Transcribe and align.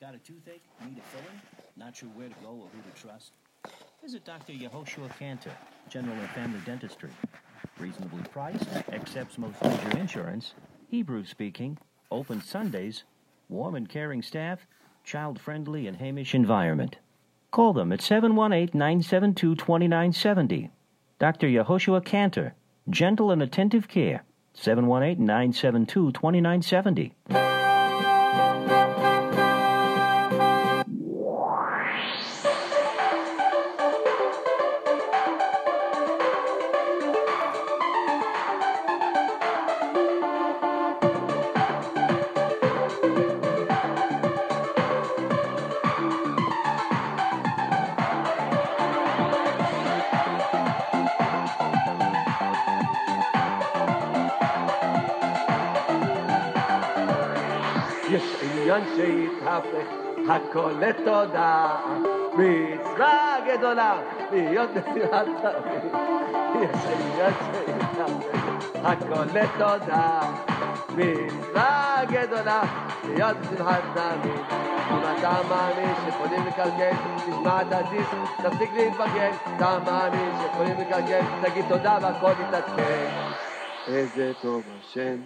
Got 0.00 0.14
a 0.14 0.18
toothache? 0.18 0.62
Need 0.82 0.96
a 0.96 1.02
filling? 1.14 1.40
Not 1.76 1.94
sure 1.94 2.08
where 2.14 2.28
to 2.28 2.34
go 2.42 2.48
or 2.48 2.68
who 2.72 2.90
to 2.90 2.98
trust? 2.98 3.32
Visit 4.00 4.24
Dr. 4.24 4.54
Yehoshua 4.54 5.14
Cantor, 5.18 5.52
General 5.90 6.16
and 6.16 6.30
Family 6.30 6.58
Dentistry. 6.64 7.10
Reasonably 7.78 8.22
priced, 8.32 8.66
accepts 8.92 9.36
most 9.36 9.62
major 9.62 9.98
insurance, 9.98 10.54
Hebrew 10.88 11.26
speaking, 11.26 11.76
open 12.10 12.40
Sundays, 12.40 13.04
warm 13.50 13.74
and 13.74 13.90
caring 13.90 14.22
staff, 14.22 14.66
child 15.04 15.38
friendly 15.38 15.86
and 15.86 15.98
Hamish 15.98 16.34
environment. 16.34 16.96
Call 17.50 17.74
them 17.74 17.92
at 17.92 18.00
718 18.00 18.70
972 18.72 19.54
2970. 19.54 20.70
Dr. 21.18 21.46
Yehoshua 21.46 22.02
Cantor, 22.02 22.54
gentle 22.88 23.30
and 23.30 23.42
attentive 23.42 23.86
care. 23.86 24.24
718 24.54 25.22
972 25.26 26.12
2970. 26.12 27.49
הכל 60.50 60.72
לתודה 60.80 61.76
מצווה 62.32 63.36
גדולה 63.46 64.00
להיות 64.32 64.70
נשיאת 64.70 65.26
תמיד 65.42 65.92
יש 66.60 66.84
עניין 66.86 67.32
הכל 68.84 69.38
לתודה 69.38 70.20
מצווה 70.88 72.02
גדולה 72.10 72.62
להיות 73.04 73.36
בשמחת 73.36 73.82
תמיד 73.94 74.40
אם 74.90 75.18
אתה 75.18 75.40
מאמין 75.48 75.94
שיכולים 76.04 76.46
לקלקל 76.46 76.96
תשמע 77.26 77.62
את 77.62 77.72
הדיסק 77.72 78.42
תפסיק 78.42 78.70
להתבגן 78.76 79.30
אתה 79.56 79.78
מאמין 79.86 80.32
שיכולים 80.42 80.80
לקלקל 80.80 81.20
תגיד 81.42 81.64
תודה 81.68 81.98
והכל 82.02 82.32
יתעדכן. 82.48 83.10
איזה 83.86 84.32
טוב 84.42 84.62
השם 84.78 85.16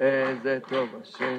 איזה 0.00 0.58
טוב 0.68 0.88
השם 1.02 1.38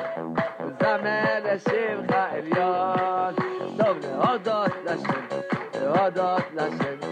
לשמך 1.67 2.15
עליון, 2.31 3.33
טוב 3.77 3.97
להודות 4.01 4.71
לשם, 4.85 5.37
להודות 5.81 6.43
לשם, 6.53 7.09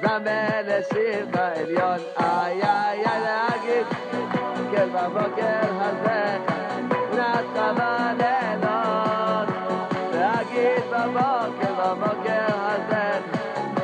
זמר 0.00 0.60
לשמך 0.64 1.36
עליון, 1.36 1.98
איי 2.18 2.62
איי 2.62 3.04
איי 3.06 3.20
להגיד, 3.20 3.86
כן 4.72 4.88
בבוקר 4.92 5.80
הזה, 5.80 6.38
נתחווה 7.12 8.12
לילות, 8.18 9.48
להגיד 10.12 10.84
בבוקר, 10.90 11.74
בבוקר 11.78 12.54
הזה, 12.56 13.20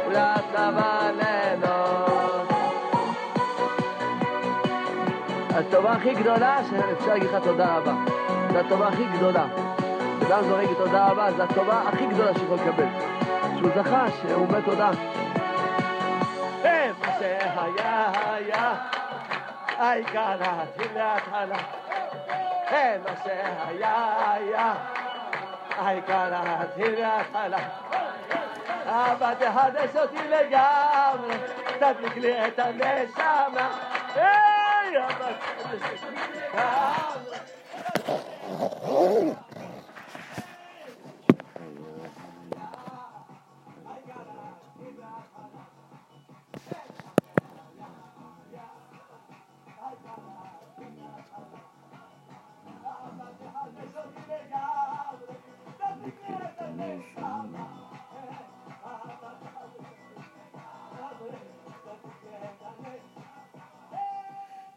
נתחווה 0.09 1.10
לילות. 1.12 2.48
הטובה 5.50 5.93
הכי 5.93 6.15
גדולה 6.15 6.59
שאפשר 6.71 7.12
להגיד 7.12 7.31
לך 7.31 7.44
תודה 7.44 7.77
רבה. 7.77 7.94
זו 8.53 8.59
הטובה 8.59 8.88
הכי 8.88 9.04
גדולה. 9.16 9.76
אדם 10.27 10.45
זורק 10.49 10.69
תודה 10.79 11.09
רבה, 11.09 11.33
זו 11.37 11.43
הטובה 11.43 11.83
הכי 11.89 12.07
גדולה 12.07 12.35
שיכול 12.35 12.57
לקבל. 12.57 12.87
שהוא 13.59 13.71
זכה, 13.77 14.07
שהוא 14.11 14.47
אומר 14.47 14.61
תודה. 14.61 14.91
מה 17.01 17.13
שהיה 17.19 18.13
היה, 18.33 18.75
העיקר 19.79 20.37
להתחיל 20.41 20.99
להתחלה. 20.99 21.57
מה 23.05 23.11
שהיה 23.25 24.33
היה, 24.33 24.75
העיקר 25.79 26.31
להתחיל 26.31 27.07
להתחלה. 27.07 27.59
אבא 28.87 29.35
תחדש 29.35 29.97
אותי 29.97 30.29
לגמרי, 30.29 31.35
תדליק 31.79 32.17
לי 32.17 32.47
את 32.47 32.59
הנשמה. 32.59 33.69
אבא 34.13 35.33
תחדש 35.59 36.03
אותי 36.05 36.17
לגמרי. 38.85 39.46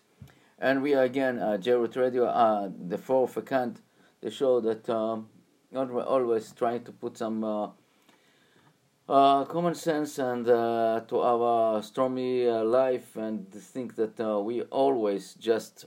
And 0.59 0.81
we 0.81 0.95
are 0.95 1.03
again, 1.03 1.37
uh, 1.39 1.57
Jerut 1.59 1.97
Radio, 1.97 2.25
uh, 2.25 2.69
the 2.87 2.97
fourth 2.97 3.35
account, 3.35 3.81
the 4.21 4.31
show 4.31 4.61
that 4.61 4.89
um, 4.89 5.27
we're 5.73 6.01
always 6.01 6.53
trying 6.53 6.85
to 6.85 6.93
put 6.93 7.17
some 7.17 7.43
uh, 7.43 7.67
uh, 9.09 9.43
common 9.43 9.75
sense 9.75 10.19
and 10.19 10.47
uh, 10.47 11.01
to 11.09 11.19
our 11.19 11.83
stormy 11.83 12.47
uh, 12.47 12.63
life 12.63 13.17
and 13.17 13.51
think 13.51 13.97
that 13.97 14.17
uh, 14.21 14.39
we 14.39 14.61
always 14.61 15.33
just 15.33 15.83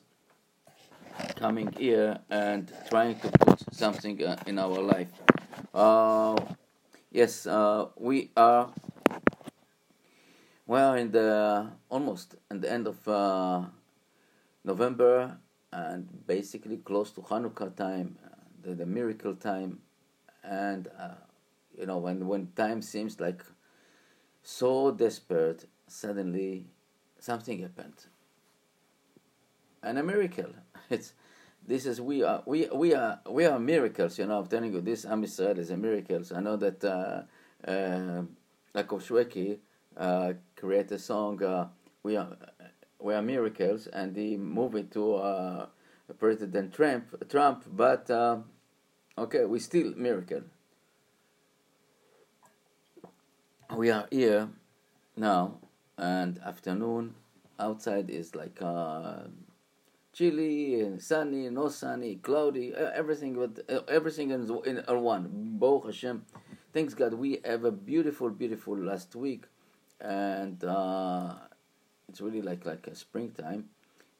coming 1.37 1.73
here 1.79 2.19
and 2.29 2.71
trying 2.91 3.19
to 3.21 3.31
put 3.31 3.63
something 3.73 4.21
in 4.47 4.59
our 4.59 4.79
life. 4.79 5.09
Yes, 7.11 7.47
we 7.97 8.31
are. 8.37 8.71
We 10.71 10.79
are 10.79 10.97
in 10.99 11.11
the 11.11 11.69
almost 11.89 12.37
at 12.49 12.61
the 12.61 12.71
end 12.71 12.87
of 12.87 13.05
November 14.63 15.37
and 15.73 16.07
basically 16.29 16.77
close 16.77 17.11
to 17.11 17.23
Hanukkah 17.23 17.75
time, 17.75 18.17
the, 18.63 18.77
the 18.77 18.87
miracle 18.87 19.35
time, 19.35 19.81
and 20.45 20.89
you 21.77 21.87
know 21.87 21.99
when 21.99 22.25
when 22.29 22.53
time 22.55 22.83
seems 22.83 23.19
like 23.19 23.45
so 24.45 24.93
desperate 24.93 25.65
suddenly 25.89 26.67
something 27.19 27.59
happened. 27.59 28.07
And 29.83 29.99
a 29.99 30.05
miracle. 30.05 30.55
It's 30.89 31.15
this 31.67 31.85
is 31.85 32.01
we 32.01 32.23
are 32.23 32.45
we 32.47 32.69
we 32.69 32.95
are 32.95 33.19
we 33.29 33.45
are 33.45 33.59
miracles 33.59 34.21
you 34.21 34.27
know 34.27 34.39
i'm 34.39 34.47
telling 34.47 34.73
you 34.73 34.81
this 34.81 35.05
am 35.05 35.25
is 35.25 35.41
a 35.41 35.77
miracle. 35.77 36.23
I 36.33 36.39
know 36.39 36.57
that 36.59 36.85
uh 36.85 37.23
uh 37.69 38.23
uh 39.97 40.33
created 40.57 40.93
a 40.93 40.99
song 40.99 41.43
uh, 41.43 41.67
we 42.03 42.17
are 42.17 42.37
we 43.01 43.15
are 43.15 43.23
miracles 43.23 43.87
and 43.87 44.17
he 44.17 44.37
moved 44.37 44.77
it 44.77 44.91
to 44.93 45.15
uh 45.15 45.67
president 46.19 46.73
trump 46.73 47.29
trump 47.29 47.65
but 47.73 48.11
uh, 48.11 48.39
okay 49.17 49.45
we 49.45 49.59
still 49.59 49.93
miracle. 49.97 50.43
We 53.77 53.91
are 53.91 54.09
here 54.11 54.49
now 55.17 55.59
and 55.97 56.41
afternoon 56.45 57.15
outside 57.59 58.11
is 58.11 58.35
like 58.35 58.61
uh, 58.61 59.29
chilly 60.13 60.99
sunny 60.99 61.49
no 61.51 61.69
sunny 61.69 62.17
cloudy 62.17 62.75
everything 62.75 63.35
but 63.35 63.65
uh, 63.71 63.83
everything 63.87 64.31
in, 64.31 64.43
in 64.67 65.03
one. 65.03 65.29
Bo 65.59 65.81
Hashem 65.81 66.25
thanks 66.73 66.95
God 66.95 67.15
we 67.15 67.41
have 67.45 67.65
a 67.65 67.71
beautiful 67.71 68.31
beautiful 68.31 68.77
last 68.77 69.15
week 69.15 69.45
and 70.01 70.63
uh, 70.65 71.35
it's 72.09 72.21
really 72.21 72.43
like 72.43 72.65
like 72.67 72.87
a 72.87 72.95
springtime 72.95 73.65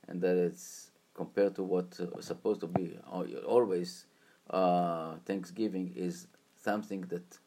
and 0.09 0.21
that 0.21 0.37
it's 0.37 0.91
compared 1.15 1.55
to 1.55 1.63
what 1.63 1.99
uh, 2.01 2.21
supposed 2.21 2.61
to 2.61 2.67
be 2.67 2.99
always 3.47 4.07
uh, 4.51 5.15
Thanksgiving 5.27 5.93
is 5.97 6.27
something 6.63 7.03
that 7.03 7.39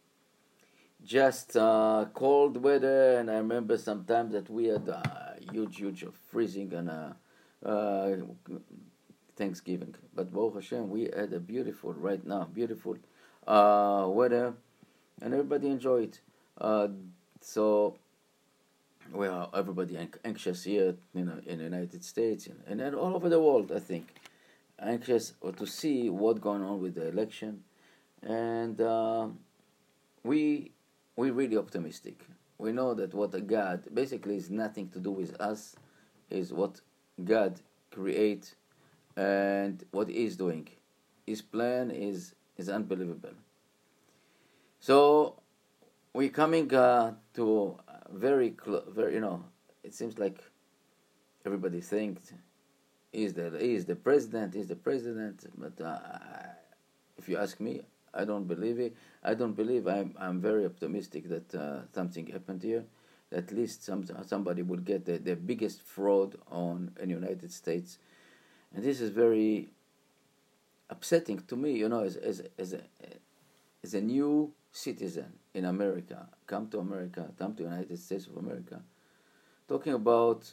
just 1.03 1.57
uh, 1.57 2.05
cold 2.13 2.57
weather, 2.63 3.19
and 3.19 3.29
I 3.29 3.35
remember 3.35 3.77
sometimes 3.77 4.31
that 4.31 4.49
we 4.49 4.65
had 4.65 4.87
uh, 4.87 5.01
huge, 5.51 5.77
huge 5.77 6.05
freezing 6.31 6.73
and 6.73 6.89
uh, 6.89 8.09
Thanksgiving. 9.35 9.95
But 10.15 10.31
Baruch 10.31 10.55
Hashem, 10.55 10.89
we 10.89 11.03
had 11.03 11.33
a 11.33 11.39
beautiful 11.39 11.93
right 11.93 12.25
now, 12.25 12.45
beautiful 12.45 12.97
uh, 13.47 14.05
weather, 14.07 14.53
and 15.21 15.33
everybody 15.33 15.67
enjoyed 15.67 16.03
it. 16.09 16.21
Uh, 16.57 16.87
so 17.41 17.95
we 19.13 19.27
are 19.27 19.49
everybody 19.53 19.97
anxious 20.25 20.63
here, 20.63 20.95
you 21.13 21.23
know, 21.23 21.39
in 21.45 21.59
the 21.59 21.63
United 21.63 22.03
States 22.03 22.47
and, 22.67 22.81
and 22.81 22.95
all 22.95 23.15
over 23.15 23.29
the 23.29 23.39
world. 23.39 23.71
I 23.71 23.79
think 23.79 24.15
anxious 24.79 25.33
to 25.57 25.65
see 25.67 26.09
what's 26.09 26.39
going 26.39 26.63
on 26.63 26.81
with 26.81 26.95
the 26.95 27.07
election, 27.07 27.63
and 28.23 28.77
we 30.23 30.71
we're 31.15 31.33
really 31.33 31.57
optimistic. 31.57 32.25
We 32.57 32.71
know 32.71 32.93
that 32.95 33.13
what 33.13 33.31
God 33.45 33.83
basically 33.93 34.37
is 34.37 34.49
nothing 34.49 34.89
to 34.89 34.99
do 34.99 35.11
with 35.11 35.39
us, 35.39 35.75
is 36.29 36.51
what 36.51 36.81
God 37.23 37.59
create 37.91 38.55
and 39.15 39.83
what 39.91 40.09
He 40.09 40.25
is 40.25 40.37
doing. 40.37 40.67
His 41.27 41.41
plan 41.41 41.91
is 41.91 42.33
is 42.57 42.67
unbelievable. 42.67 43.35
So 44.79 45.35
we're 46.13 46.29
coming 46.29 46.73
uh, 46.73 47.13
to 47.35 47.77
very 48.13 48.51
close. 48.51 48.83
Very 48.89 49.15
you 49.15 49.21
know, 49.21 49.43
it 49.83 49.93
seems 49.93 50.17
like 50.17 50.43
everybody 51.45 51.81
thinks 51.81 52.33
is 53.11 53.33
the 53.33 53.55
is 53.57 53.85
the 53.85 53.95
president 53.95 54.55
is 54.55 54.67
the 54.67 54.75
president, 54.75 55.45
but 55.57 55.79
uh, 55.83 55.99
if 57.17 57.29
you 57.29 57.37
ask 57.37 57.59
me, 57.59 57.81
I 58.13 58.25
don't 58.25 58.47
believe 58.47 58.79
it. 58.79 58.95
I 59.23 59.33
don't 59.33 59.53
believe. 59.53 59.87
I'm 59.87 60.15
I'm 60.19 60.39
very 60.41 60.65
optimistic 60.65 61.29
that 61.29 61.55
uh, 61.55 61.81
something 61.93 62.27
happened 62.27 62.63
here. 62.63 62.85
At 63.31 63.51
least 63.51 63.83
some 63.83 64.05
somebody 64.25 64.61
would 64.61 64.85
get 64.85 65.05
the, 65.05 65.17
the 65.17 65.35
biggest 65.35 65.81
fraud 65.81 66.35
on 66.51 66.91
in 66.99 67.09
United 67.09 67.51
States, 67.51 67.97
and 68.73 68.83
this 68.83 69.01
is 69.01 69.09
very 69.09 69.69
upsetting 70.89 71.39
to 71.47 71.55
me. 71.55 71.73
You 71.73 71.89
know, 71.89 72.03
as 72.03 72.15
as 72.15 72.43
as 72.57 72.73
a 72.73 72.81
as 73.83 73.93
a 73.93 74.01
new 74.01 74.53
citizen 74.73 75.31
in 75.53 75.65
America, 75.65 76.27
come 76.45 76.67
to 76.67 76.79
America, 76.79 77.29
come 77.39 77.55
to 77.55 77.63
United 77.63 77.97
States 77.97 78.27
of 78.27 78.35
America, 78.35 78.81
talking 79.67 79.93
about 79.93 80.51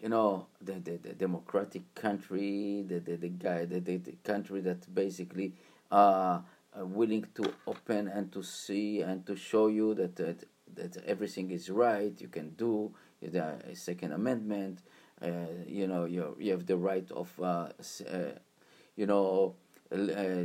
you 0.00 0.08
know 0.08 0.48
the, 0.60 0.72
the, 0.72 0.98
the 0.98 1.14
democratic 1.14 1.94
country, 1.94 2.84
the 2.86 3.00
the, 3.00 3.16
the 3.16 3.28
guy, 3.28 3.64
the, 3.64 3.80
the, 3.80 3.96
the 3.96 4.16
country 4.24 4.60
that 4.60 4.92
basically 4.94 5.54
uh, 5.90 6.40
willing 6.76 7.24
to 7.34 7.54
open 7.66 8.08
and 8.08 8.32
to 8.32 8.42
see 8.42 9.00
and 9.00 9.24
to 9.26 9.36
show 9.36 9.68
you 9.68 9.94
that, 9.94 10.16
that 10.16 10.44
that 10.74 10.96
everything 11.06 11.50
is 11.50 11.70
right. 11.70 12.20
You 12.20 12.28
can 12.28 12.50
do 12.50 12.92
the 13.20 13.56
Second 13.74 14.12
Amendment. 14.12 14.80
Uh, 15.20 15.28
you 15.66 15.86
know, 15.86 16.04
you 16.04 16.36
you 16.40 16.50
have 16.50 16.66
the 16.66 16.76
right 16.76 17.08
of, 17.12 17.30
uh, 17.40 17.68
uh, 18.10 18.18
you 18.96 19.06
know, 19.06 19.54
uh, 19.92 20.44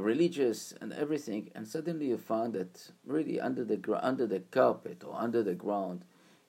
religious 0.00 0.72
and 0.80 0.92
everything. 0.92 1.50
And 1.54 1.66
suddenly 1.66 2.06
you 2.08 2.16
find 2.18 2.52
that 2.54 2.90
really 3.04 3.40
under 3.40 3.64
the 3.64 3.76
gr- 3.76 3.96
under 4.02 4.26
the 4.26 4.40
carpet 4.40 5.02
or 5.06 5.14
under 5.16 5.42
the 5.42 5.54
ground 5.54 6.04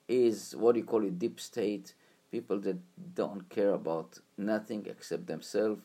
is 0.08 0.54
what 0.56 0.76
you 0.76 0.84
call 0.84 1.04
a 1.04 1.10
deep 1.10 1.40
state. 1.40 1.94
People 2.30 2.58
that 2.60 2.78
don't 3.14 3.48
care 3.50 3.74
about 3.74 4.18
nothing 4.38 4.86
except 4.86 5.26
themselves 5.26 5.82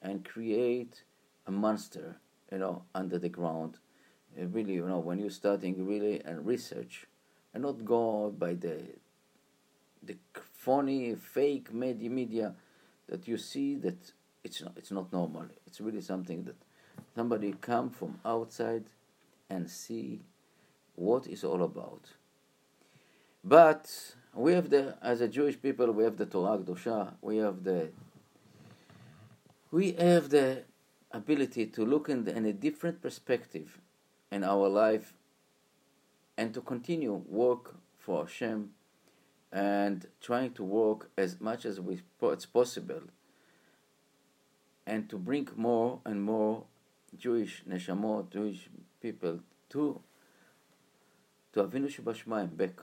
and 0.00 0.24
create 0.24 1.04
a 1.46 1.50
monster, 1.50 2.16
you 2.50 2.58
know, 2.58 2.82
under 2.94 3.18
the 3.18 3.28
ground. 3.28 3.78
It 4.36 4.48
really, 4.52 4.74
you 4.74 4.86
know, 4.86 4.98
when 4.98 5.18
you're 5.18 5.30
starting 5.30 5.86
really 5.86 6.22
and 6.24 6.46
research, 6.46 7.06
and 7.52 7.62
not 7.64 7.84
go 7.84 8.30
by 8.30 8.54
the 8.54 8.82
the 10.02 10.16
phony, 10.32 11.14
fake 11.14 11.72
media 11.72 12.54
that 13.08 13.28
you 13.28 13.36
see 13.36 13.74
that 13.76 14.12
it's 14.42 14.62
not, 14.62 14.72
it's 14.76 14.90
not 14.90 15.12
normal. 15.12 15.44
It's 15.66 15.80
really 15.80 16.00
something 16.00 16.44
that 16.44 16.56
somebody 17.14 17.54
come 17.60 17.90
from 17.90 18.18
outside 18.24 18.84
and 19.48 19.68
see 19.68 20.20
what 20.94 21.26
it's 21.26 21.44
all 21.44 21.62
about. 21.62 22.10
But 23.42 24.14
we 24.34 24.52
have 24.52 24.70
the, 24.70 24.96
as 25.02 25.20
a 25.20 25.28
Jewish 25.28 25.60
people, 25.60 25.90
we 25.92 26.04
have 26.04 26.16
the 26.16 26.26
Torah 26.26 26.58
Kedosha, 26.58 27.14
we 27.22 27.38
have 27.38 27.64
the, 27.64 27.90
we 29.70 29.92
have 29.92 30.28
the 30.28 30.64
ability 31.12 31.66
to 31.66 31.84
look 31.84 32.08
in, 32.08 32.24
the, 32.24 32.36
in 32.36 32.44
a 32.44 32.52
different 32.52 33.02
perspective 33.02 33.78
in 34.30 34.44
our 34.44 34.68
life 34.68 35.14
and 36.36 36.54
to 36.54 36.60
continue 36.60 37.12
work 37.12 37.76
for 37.98 38.24
Hashem 38.24 38.70
and 39.52 40.06
trying 40.20 40.52
to 40.52 40.62
work 40.62 41.10
as 41.16 41.40
much 41.40 41.64
as 41.64 41.80
we, 41.80 42.00
it's 42.22 42.46
possible 42.46 43.02
and 44.86 45.08
to 45.08 45.18
bring 45.18 45.48
more 45.56 46.00
and 46.04 46.22
more 46.22 46.64
Jewish 47.16 47.64
neshamot, 47.68 48.30
Jewish 48.30 48.68
people 49.00 49.40
to 49.70 50.00
to 51.52 51.64
Avinu 51.64 51.88
Shebashamayim 51.88 52.56
back. 52.56 52.80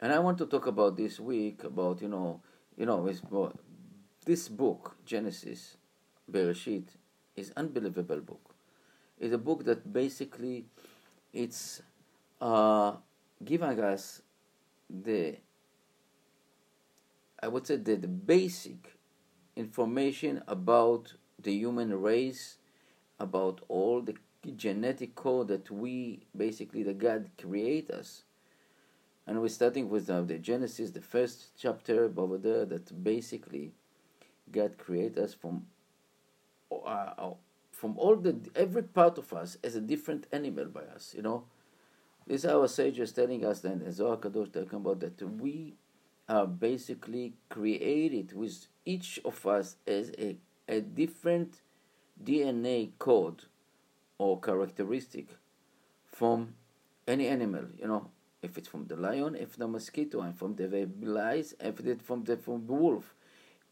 And 0.00 0.12
I 0.12 0.18
want 0.18 0.38
to 0.38 0.46
talk 0.46 0.66
about 0.66 0.96
this 0.96 1.20
week 1.20 1.64
about 1.64 2.02
you 2.02 2.08
know 2.08 2.40
you 2.76 2.86
know 2.86 3.04
this 4.24 4.48
book 4.48 4.96
Genesis 5.04 5.76
Bereshit 6.30 6.88
is 7.36 7.52
unbelievable 7.56 8.20
book. 8.20 8.54
It's 9.18 9.34
a 9.34 9.38
book 9.38 9.64
that 9.64 9.92
basically 9.92 10.66
it's 11.32 11.82
uh, 12.40 12.96
giving 13.44 13.80
us 13.80 14.22
the 14.88 15.36
I 17.42 17.48
would 17.48 17.66
say 17.66 17.76
the, 17.76 17.96
the 17.96 18.08
basic 18.08 18.96
information 19.54 20.42
about 20.48 21.14
the 21.38 21.52
human 21.52 22.00
race, 22.00 22.58
about 23.18 23.60
all 23.68 24.00
the 24.02 24.14
genetic 24.56 25.14
code 25.14 25.48
that 25.48 25.70
we 25.70 26.20
basically 26.36 26.82
the 26.82 26.94
God 26.94 27.30
create 27.40 27.90
us. 27.90 28.22
And 29.26 29.40
we're 29.40 29.48
starting 29.48 29.88
with 29.88 30.08
uh, 30.08 30.22
the 30.22 30.38
Genesis, 30.38 30.90
the 30.90 31.00
first 31.00 31.48
chapter 31.58 32.10
over 32.16 32.38
there, 32.38 32.64
that 32.64 33.02
basically 33.02 33.72
God 34.52 34.78
create 34.78 35.18
us 35.18 35.34
from 35.34 35.66
uh, 36.70 37.30
from 37.72 37.98
all 37.98 38.16
the 38.16 38.36
every 38.54 38.82
part 38.82 39.18
of 39.18 39.32
us 39.32 39.58
as 39.62 39.74
a 39.76 39.80
different 39.80 40.26
animal 40.32 40.66
by 40.66 40.82
us. 40.82 41.12
You 41.16 41.22
know, 41.22 41.44
this 42.26 42.44
our 42.44 42.68
sages 42.68 43.12
telling 43.12 43.44
us 43.44 43.60
then, 43.60 43.82
as 43.86 43.96
Zohar 43.96 44.16
Kadosh 44.16 44.52
talking 44.52 44.76
about 44.76 45.00
that 45.00 45.20
we 45.22 45.74
are 46.28 46.46
basically 46.46 47.34
created 47.48 48.32
with 48.32 48.66
each 48.84 49.20
of 49.24 49.44
us 49.46 49.76
as 49.86 50.10
a, 50.18 50.36
a 50.68 50.80
different 50.80 51.60
DNA 52.22 52.90
code 52.98 53.44
or 54.18 54.40
characteristic 54.40 55.28
from 56.10 56.54
any 57.06 57.28
animal, 57.28 57.64
you 57.78 57.86
know, 57.86 58.10
if 58.42 58.56
it's 58.56 58.68
from 58.68 58.86
the 58.86 58.96
lion, 58.96 59.34
if 59.34 59.56
the 59.56 59.68
mosquito, 59.68 60.20
and 60.20 60.36
from 60.38 60.54
the 60.56 60.88
lice, 61.02 61.54
if 61.60 61.80
it's 61.80 62.02
from 62.02 62.24
the 62.24 62.36
from 62.36 62.66
the 62.66 62.72
wolf. 62.72 63.14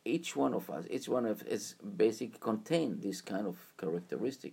Each 0.05 0.37
one 0.37 0.53
of 0.53 0.69
us, 0.69 0.85
each 0.91 1.09
one 1.09 1.25
of 1.25 1.43
us 1.47 1.75
basically 1.97 2.39
contain 2.39 3.01
this 3.01 3.23
kind 3.23 3.47
of 3.47 3.57
characteristic, 3.79 4.53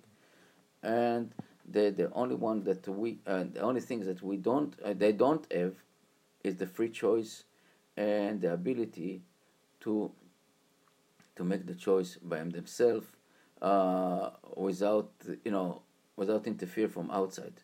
and 0.82 1.34
the 1.70 1.90
the 1.90 2.10
only 2.14 2.36
one 2.36 2.64
that 2.64 2.88
we, 2.88 3.20
uh, 3.28 3.44
the 3.52 3.60
only 3.60 3.82
things 3.82 4.06
that 4.06 4.22
we 4.24 4.38
don't, 4.38 4.74
uh, 4.86 4.94
they 4.94 5.12
don't 5.12 5.46
have, 5.52 5.76
is 6.44 6.56
the 6.56 6.68
free 6.68 6.90
choice, 6.90 7.44
and 7.98 8.40
the 8.40 8.54
ability 8.54 9.22
to 9.82 10.12
to 11.36 11.44
make 11.44 11.66
the 11.66 11.76
choice 11.76 12.18
by 12.22 12.42
themselves 12.44 13.08
uh, 13.62 14.32
without 14.56 15.12
you 15.44 15.52
know 15.52 15.82
without 16.16 16.48
interfere 16.48 16.88
from 16.88 17.10
outside. 17.12 17.62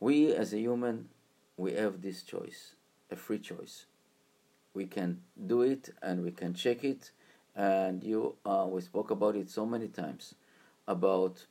We 0.00 0.34
as 0.34 0.52
a 0.52 0.58
human, 0.58 1.08
we 1.56 1.72
have 1.74 2.02
this 2.02 2.22
choice, 2.22 2.74
a 3.10 3.16
free 3.16 3.38
choice. 3.38 3.86
We 4.74 4.86
can 4.86 5.22
do 5.46 5.62
it 5.62 5.90
and 6.02 6.24
we 6.24 6.32
can 6.32 6.54
check 6.54 6.84
it, 6.84 7.10
and 7.54 8.02
you 8.02 8.36
uh, 8.44 8.66
we 8.68 8.80
spoke 8.80 9.10
about 9.10 9.36
it 9.36 9.50
so 9.50 9.64
many 9.66 9.88
times 9.88 10.34
about 10.86 11.46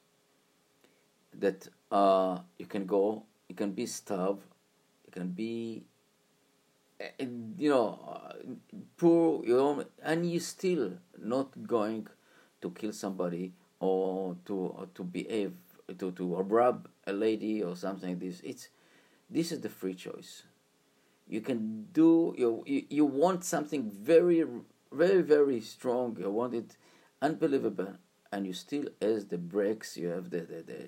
that 1.39 1.67
uh, 1.91 2.39
you 2.57 2.65
can 2.65 2.85
go, 2.85 3.23
you 3.49 3.55
can 3.55 3.71
be 3.71 3.85
starved, 3.85 4.43
you 5.05 5.11
can 5.11 5.29
be 5.29 5.83
eh, 6.99 7.25
you 7.57 7.69
know 7.69 7.99
poor, 8.97 9.43
you 9.45 9.55
know, 9.55 9.85
and 10.01 10.29
you 10.29 10.39
still 10.39 10.93
not 11.17 11.67
going 11.67 12.07
to 12.63 12.71
kill 12.71 12.93
somebody 12.93 13.53
or 13.79 14.35
to 14.45 14.55
or 14.55 14.87
to 14.95 15.03
behave 15.03 15.53
to 15.99 16.11
to 16.11 16.35
rob 16.35 16.87
a 17.05 17.13
lady 17.13 17.61
or 17.61 17.75
something 17.75 18.09
like 18.09 18.19
this. 18.19 18.41
It's 18.43 18.69
this 19.29 19.51
is 19.51 19.61
the 19.61 19.69
free 19.69 19.93
choice. 19.93 20.43
You 21.27 21.41
can 21.41 21.87
do 21.93 22.33
you 22.37 22.63
you, 22.65 22.85
you 22.89 23.05
want 23.05 23.43
something 23.43 23.91
very 23.91 24.45
very 24.91 25.21
very 25.21 25.59
strong. 25.61 26.17
You 26.19 26.31
want 26.31 26.53
it 26.55 26.77
unbelievable, 27.21 27.93
and 28.31 28.47
you 28.47 28.53
still 28.53 28.87
as 29.01 29.25
the 29.27 29.37
brakes. 29.37 29.97
You 29.97 30.07
have 30.09 30.29
the 30.29 30.41
the, 30.41 30.63
the 30.71 30.81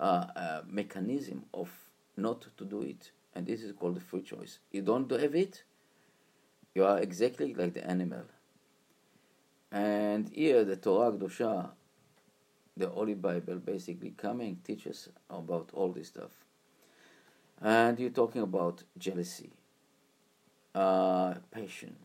uh, 0.00 0.26
uh, 0.36 0.62
mechanism 0.66 1.44
of 1.54 1.70
not 2.16 2.46
to 2.56 2.64
do 2.64 2.82
it, 2.82 3.12
and 3.34 3.46
this 3.46 3.62
is 3.62 3.72
called 3.72 3.96
the 3.96 4.00
free 4.00 4.22
choice. 4.22 4.58
You 4.72 4.82
don't 4.82 5.10
have 5.10 5.34
it. 5.36 5.62
You 6.74 6.84
are 6.84 6.98
exactly 6.98 7.54
like 7.54 7.74
the 7.74 7.86
animal. 7.86 8.24
And 9.72 10.28
here 10.28 10.64
the 10.64 10.76
Torah 10.76 11.12
Kedosha 11.12 11.70
the 12.76 12.88
Holy 12.88 13.14
Bible 13.14 13.56
basically 13.56 14.10
coming 14.10 14.58
teaches 14.64 15.08
about 15.28 15.70
all 15.74 15.92
this 15.92 16.08
stuff. 16.08 16.30
And 17.60 17.98
you're 17.98 18.10
talking 18.10 18.42
about 18.42 18.82
jealousy, 18.98 19.50
uh, 20.74 21.34
passion, 21.50 21.96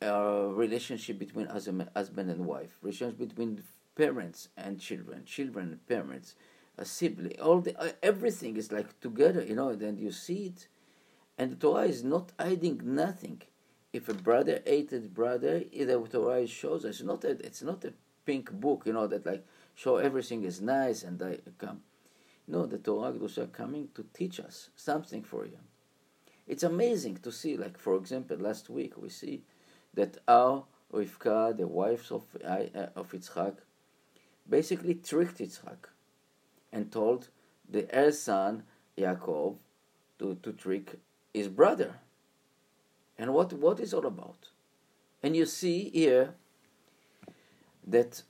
uh, 0.00 0.48
relationship 0.52 1.18
between 1.18 1.46
husband 1.46 2.30
and 2.30 2.46
wife, 2.46 2.76
relationship 2.82 3.18
between 3.18 3.62
parents 3.94 4.48
and 4.56 4.80
children, 4.80 5.24
children 5.24 5.68
and 5.72 5.86
parents, 5.86 6.34
a 6.78 6.84
sibling, 6.84 7.38
all 7.40 7.60
the 7.60 7.78
uh, 7.78 7.90
everything 8.02 8.56
is 8.56 8.72
like 8.72 8.98
together, 9.00 9.44
you 9.44 9.54
know. 9.54 9.74
Then 9.74 9.98
you 9.98 10.10
see 10.10 10.46
it, 10.46 10.68
and 11.36 11.50
the 11.50 11.56
Torah 11.56 11.84
is 11.84 12.02
not 12.02 12.32
hiding 12.40 12.80
nothing. 12.82 13.42
If 13.92 14.08
a 14.08 14.14
brother 14.14 14.62
hated 14.64 15.12
brother, 15.12 15.60
the 15.60 16.08
Torah 16.10 16.46
shows 16.46 16.84
us 16.84 17.02
not 17.02 17.24
a, 17.24 17.30
it's 17.30 17.62
not 17.62 17.84
a 17.84 17.92
pink 18.24 18.50
book, 18.52 18.84
you 18.86 18.92
know, 18.94 19.06
that 19.06 19.26
like 19.26 19.46
show 19.74 19.96
everything 19.96 20.44
is 20.44 20.60
nice 20.60 21.02
and 21.02 21.22
I 21.22 21.38
come. 21.58 21.82
No, 22.48 22.66
the 22.66 22.78
Torah 22.78 23.12
Kedusha 23.12 23.52
coming 23.52 23.88
to 23.94 24.04
teach 24.14 24.40
us 24.40 24.70
something 24.76 25.22
for 25.22 25.44
you. 25.44 25.58
It's 26.46 26.62
amazing 26.62 27.18
to 27.18 27.30
see, 27.30 27.56
like 27.56 27.78
for 27.78 27.96
example, 27.96 28.36
last 28.38 28.68
week 28.70 28.96
we 28.96 29.08
see 29.08 29.42
that 29.94 30.18
our 30.26 30.64
Rivka, 30.92 31.56
the 31.56 31.66
wife 31.66 32.10
of 32.10 32.24
uh, 32.44 32.86
of 32.96 33.12
Yitzchak, 33.12 33.56
basically 34.48 34.94
tricked 34.94 35.38
Yitzchak 35.38 35.88
and 36.72 36.90
told 36.90 37.28
the 37.68 37.92
heir 37.94 38.12
son 38.12 38.64
Yaakov 38.98 39.56
to, 40.18 40.34
to 40.42 40.52
trick 40.52 40.98
his 41.32 41.48
brother. 41.48 41.94
And 43.18 43.32
what 43.34 43.52
what 43.52 43.80
is 43.80 43.94
all 43.94 44.06
about? 44.06 44.48
And 45.22 45.36
you 45.36 45.46
see 45.46 45.90
here 45.90 46.34
that 47.86 48.22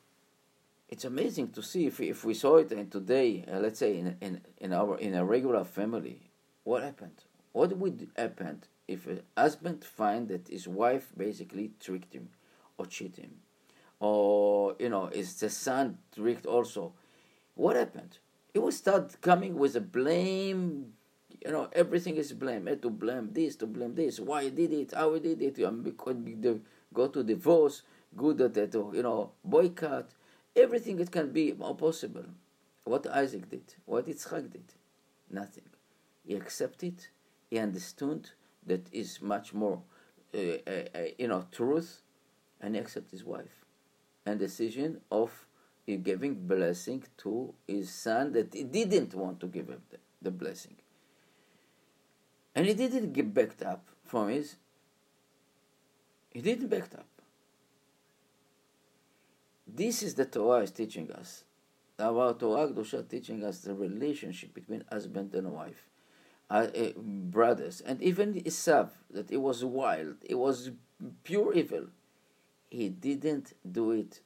it's 0.89 1.05
amazing 1.05 1.49
to 1.53 1.62
see 1.62 1.87
if, 1.87 2.01
if 2.01 2.25
we 2.25 2.35
saw 2.35 2.57
it 2.59 2.71
and 2.71 2.91
today, 2.91 3.45
uh, 3.51 3.59
let's 3.59 3.79
say 3.79 3.97
in, 3.97 4.17
in, 4.21 4.43
in 4.59 4.73
our 4.75 4.99
in 4.99 5.15
a 5.15 5.25
regular 5.25 5.65
family, 5.65 6.31
what 6.65 6.83
happened? 6.83 7.25
What 7.53 7.77
would 7.77 8.09
happen 8.17 8.62
if 8.87 9.07
a 9.07 9.21
husband 9.37 9.85
find 9.85 10.29
that 10.29 10.49
his 10.49 10.69
wife 10.69 11.12
basically 11.17 11.73
tricked 11.81 12.15
him 12.15 12.29
or 12.77 12.87
cheated 12.87 13.25
him? 13.25 13.35
Or, 14.01 14.75
you 14.79 14.89
know, 14.89 15.07
is 15.07 15.39
the 15.39 15.49
son 15.49 15.99
tricked 16.15 16.45
also? 16.45 16.93
What 17.55 17.77
happened? 17.77 18.19
He 18.53 18.59
will 18.59 18.73
start 18.73 19.21
coming 19.21 19.57
with 19.57 19.77
a 19.77 19.81
blame, 19.81 20.95
you 21.45 21.51
know, 21.51 21.69
everything 21.73 22.17
is 22.17 22.33
blame. 22.33 22.67
to 22.81 22.91
blame 22.91 23.31
this, 23.33 23.57
to 23.57 23.67
blame 23.67 23.95
this, 23.95 24.21
why 24.21 24.49
did 24.49 24.73
it, 24.73 24.93
how 24.95 25.17
did 25.19 25.41
it, 25.41 25.85
because 25.85 26.17
go 26.93 27.09
to 27.09 27.23
divorce, 27.23 27.83
good 28.17 28.41
at 28.41 28.55
that, 28.55 28.75
you 28.75 29.03
know, 29.03 29.31
boycott, 29.45 30.11
everything 30.55 31.01
it 31.01 31.11
can 31.11 31.31
be 31.31 31.53
possible. 31.53 32.25
What 32.85 33.07
Isaac 33.07 33.49
did, 33.49 33.75
what 33.85 34.07
Yitzchak 34.07 34.51
did, 34.51 34.65
nothing. 35.31 35.65
He 36.27 36.35
accepted, 36.35 37.07
he 37.49 37.59
understood 37.59 38.31
that 38.67 38.87
is 38.93 39.23
much 39.23 39.55
more, 39.55 39.81
uh, 40.35 40.39
uh, 40.39 40.71
uh, 40.95 40.99
you 41.19 41.29
know, 41.29 41.47
truth, 41.53 42.03
and 42.61 42.75
he 42.75 42.81
accepted 42.81 43.12
his 43.12 43.25
wife. 43.25 43.65
And 44.27 44.39
decision 44.39 45.01
of 45.11 45.47
giving 45.87 46.35
blessing 46.47 47.05
to 47.19 47.55
his 47.67 47.91
son 47.91 48.33
that 48.33 48.55
he 48.55 48.65
didn't 48.65 49.15
want 49.15 49.41
to 49.41 49.47
give 49.47 49.69
him 49.69 49.83
the, 49.91 49.99
the 50.21 50.31
blessing. 50.31 50.77
And 52.54 52.66
he 52.66 52.75
didn't 52.75 53.12
get 53.12 53.32
backed 53.32 53.62
up 53.62 53.87
from 54.04 54.28
his, 54.28 54.56
he 56.30 56.40
didn't 56.40 56.68
back 56.68 56.94
up. 56.94 57.06
This 59.66 60.02
is 60.02 60.14
the 60.14 60.26
Torah 60.26 60.62
is 60.62 60.71
teaching 60.71 61.11
us. 61.12 61.44
Our 61.99 62.35
Torah 62.35 62.68
Kedusha 62.68 63.09
teaching 63.09 63.44
us 63.44 63.61
the 63.61 63.75
relationship 63.75 64.52
between 64.52 64.85
husband 64.90 65.35
and 65.35 65.52
wife, 65.52 65.88
uh, 66.50 66.66
uh, 66.76 66.90
brothers, 66.97 67.80
and 67.80 68.02
even 68.02 68.35
Esav, 68.35 68.90
that 69.11 69.30
it 69.30 69.38
was 69.38 69.64
wild, 69.64 70.16
it 70.23 70.35
was 70.35 70.73
pure 71.25 71.54
evil. 71.54 71.87
He 72.71 72.88
didn't 72.88 73.52
do 73.71 73.92
it. 73.92 74.21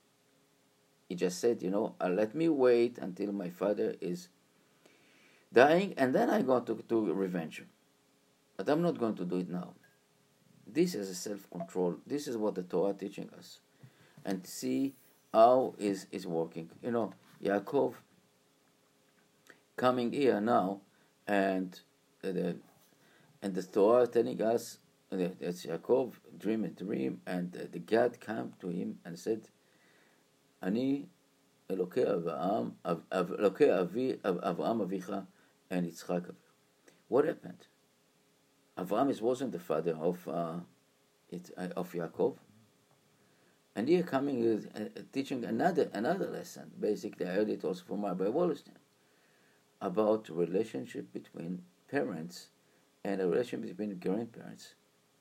He 1.08 1.14
just 1.14 1.40
said, 1.40 1.62
you 1.62 1.70
know, 1.70 1.94
uh, 2.00 2.08
let 2.08 2.34
me 2.34 2.48
wait 2.48 2.98
until 2.98 3.30
my 3.32 3.50
father 3.50 3.94
is 4.00 4.28
dying, 5.52 5.94
and 5.96 6.14
then 6.14 6.30
I 6.30 6.42
go 6.42 6.60
to, 6.60 6.82
to 6.88 7.12
revenge 7.12 7.58
him. 7.58 7.68
But 8.57 8.69
I'm 8.69 8.81
not 8.81 8.97
going 8.97 9.15
to 9.15 9.25
do 9.25 9.37
it 9.37 9.49
now. 9.49 9.73
This 10.67 10.95
is 10.95 11.09
a 11.09 11.15
self 11.15 11.49
control. 11.49 11.97
This 12.05 12.27
is 12.27 12.37
what 12.37 12.55
the 12.55 12.63
Torah 12.63 12.93
teaching 12.93 13.29
us. 13.37 13.59
And 14.23 14.45
see 14.45 14.93
how 15.33 15.75
is 15.77 16.07
is 16.11 16.27
working. 16.27 16.69
You 16.83 16.91
know, 16.91 17.13
Yaakov 17.43 17.95
coming 19.75 20.11
here 20.13 20.39
now, 20.39 20.81
and 21.27 21.79
the 22.21 22.57
and 23.41 23.55
the 23.55 23.63
Torah 23.63 24.07
telling 24.07 24.41
us 24.41 24.77
that 25.09 25.39
Yaakov 25.41 26.13
dream 26.37 26.63
a 26.63 26.69
dream, 26.69 27.21
and 27.25 27.51
the 27.51 27.79
God 27.79 28.19
came 28.19 28.53
to 28.61 28.67
him 28.67 28.99
and 29.03 29.17
said, 29.17 29.47
"Ani 30.61 31.07
אלוקי 31.71 32.03
אברהם, 32.03 32.69
אלוקי 33.13 33.79
אבי, 33.79 34.13
אברהם 34.25 34.81
אביך 34.81 35.11
and 35.71 35.87
Yitzchak. 35.87 36.35
What 37.07 37.25
happened? 37.25 37.65
Avraham 38.78 39.20
wasn't 39.20 39.52
the 39.52 39.58
father 39.58 39.96
of 39.96 40.26
uh, 40.28 40.56
it, 41.30 41.50
uh, 41.56 41.68
of 41.76 41.92
Yaakov. 41.92 42.36
And 43.74 43.88
here 43.88 44.02
coming 44.02 44.42
is 44.42 44.66
uh, 44.74 44.88
teaching 45.12 45.44
another 45.44 45.90
another 45.92 46.28
lesson. 46.28 46.70
Basically, 46.78 47.26
I 47.26 47.30
heard 47.30 47.48
it 47.50 47.64
also 47.64 47.84
from 47.86 48.04
Rabbi 48.04 48.24
Wallerstein 48.24 48.78
about 49.80 50.28
relationship 50.30 51.12
between 51.12 51.62
parents 51.90 52.48
and 53.04 53.20
a 53.20 53.26
relationship 53.28 53.76
between 53.76 53.98
grandparents 53.98 54.74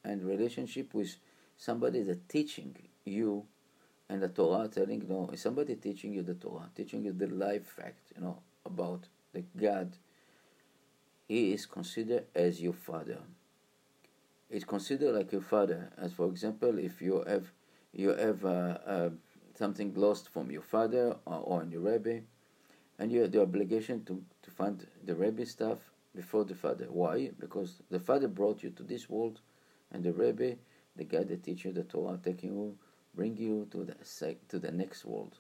and 0.04 0.24
relationship 0.24 0.94
with 0.94 1.16
somebody 1.58 2.02
that 2.04 2.30
teaching 2.30 2.76
you 3.04 3.46
and 4.10 4.22
the 4.22 4.28
Torah 4.30 4.68
telling 4.68 5.02
you 5.02 5.08
know 5.08 5.30
somebody 5.36 5.76
teaching 5.76 6.14
you 6.14 6.22
the 6.22 6.36
Torah, 6.36 6.70
teaching 6.76 7.04
you 7.04 7.14
the 7.14 7.28
life 7.28 7.66
fact, 7.68 8.12
you 8.16 8.22
know, 8.22 8.40
about 8.66 9.04
the 9.34 9.44
God. 9.58 9.98
He 11.28 11.54
is 11.54 11.66
considered 11.66 12.26
as 12.36 12.62
your 12.62 12.74
father. 12.74 13.20
It's 14.50 14.66
considered 14.66 15.16
like 15.16 15.32
your 15.32 15.42
father. 15.42 15.92
As 15.98 16.14
for 16.14 16.28
example, 16.28 16.78
if 16.78 17.02
you 17.02 17.24
have 17.28 17.52
you 17.94 18.10
have 18.10 18.46
uh, 18.46 18.78
uh, 18.86 19.10
something 19.58 19.94
lost 19.96 20.30
from 20.30 20.52
your 20.52 20.62
father 20.62 21.16
or, 21.26 21.40
or 21.40 21.64
your 21.64 21.82
rabbi, 21.82 22.20
and 23.00 23.12
you 23.12 23.22
have 23.22 23.32
the 23.32 23.42
obligation 23.42 24.04
to, 24.06 24.24
to 24.44 24.52
find 24.52 24.86
the 25.04 25.16
rabbi 25.16 25.46
stuff 25.46 25.80
before 26.16 26.46
the 26.46 26.56
father. 26.56 26.88
Why? 26.90 27.32
Because 27.40 27.82
the 27.90 28.00
father 28.00 28.28
brought 28.28 28.64
you 28.64 28.70
to 28.72 28.84
this 28.84 29.10
world, 29.10 29.40
and 29.92 30.04
the 30.04 30.14
rabbi, 30.14 30.56
the 30.96 31.04
guy 31.06 31.24
that 31.24 31.44
teach 31.44 31.66
you 31.66 31.72
the 31.72 31.84
Torah, 31.84 32.20
taking 32.24 32.54
you, 32.54 32.78
bring 33.16 33.38
you 33.38 33.68
to 33.72 33.84
the 33.86 33.96
to 34.50 34.60
the 34.60 34.72
next 34.72 35.06
world. 35.06 35.38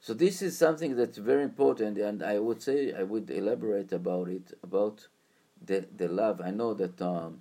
So 0.00 0.14
this 0.14 0.42
is 0.42 0.58
something 0.58 0.96
that's 0.96 1.18
very 1.18 1.44
important, 1.44 1.96
and 1.96 2.22
I 2.22 2.40
would 2.40 2.60
say 2.60 2.92
I 2.92 3.04
would 3.04 3.30
elaborate 3.30 3.92
about 3.92 4.28
it 4.28 4.52
about 4.62 5.06
the 5.64 5.86
the 5.96 6.08
love. 6.08 6.40
I 6.40 6.50
know 6.50 6.74
that 6.74 7.00
um, 7.00 7.40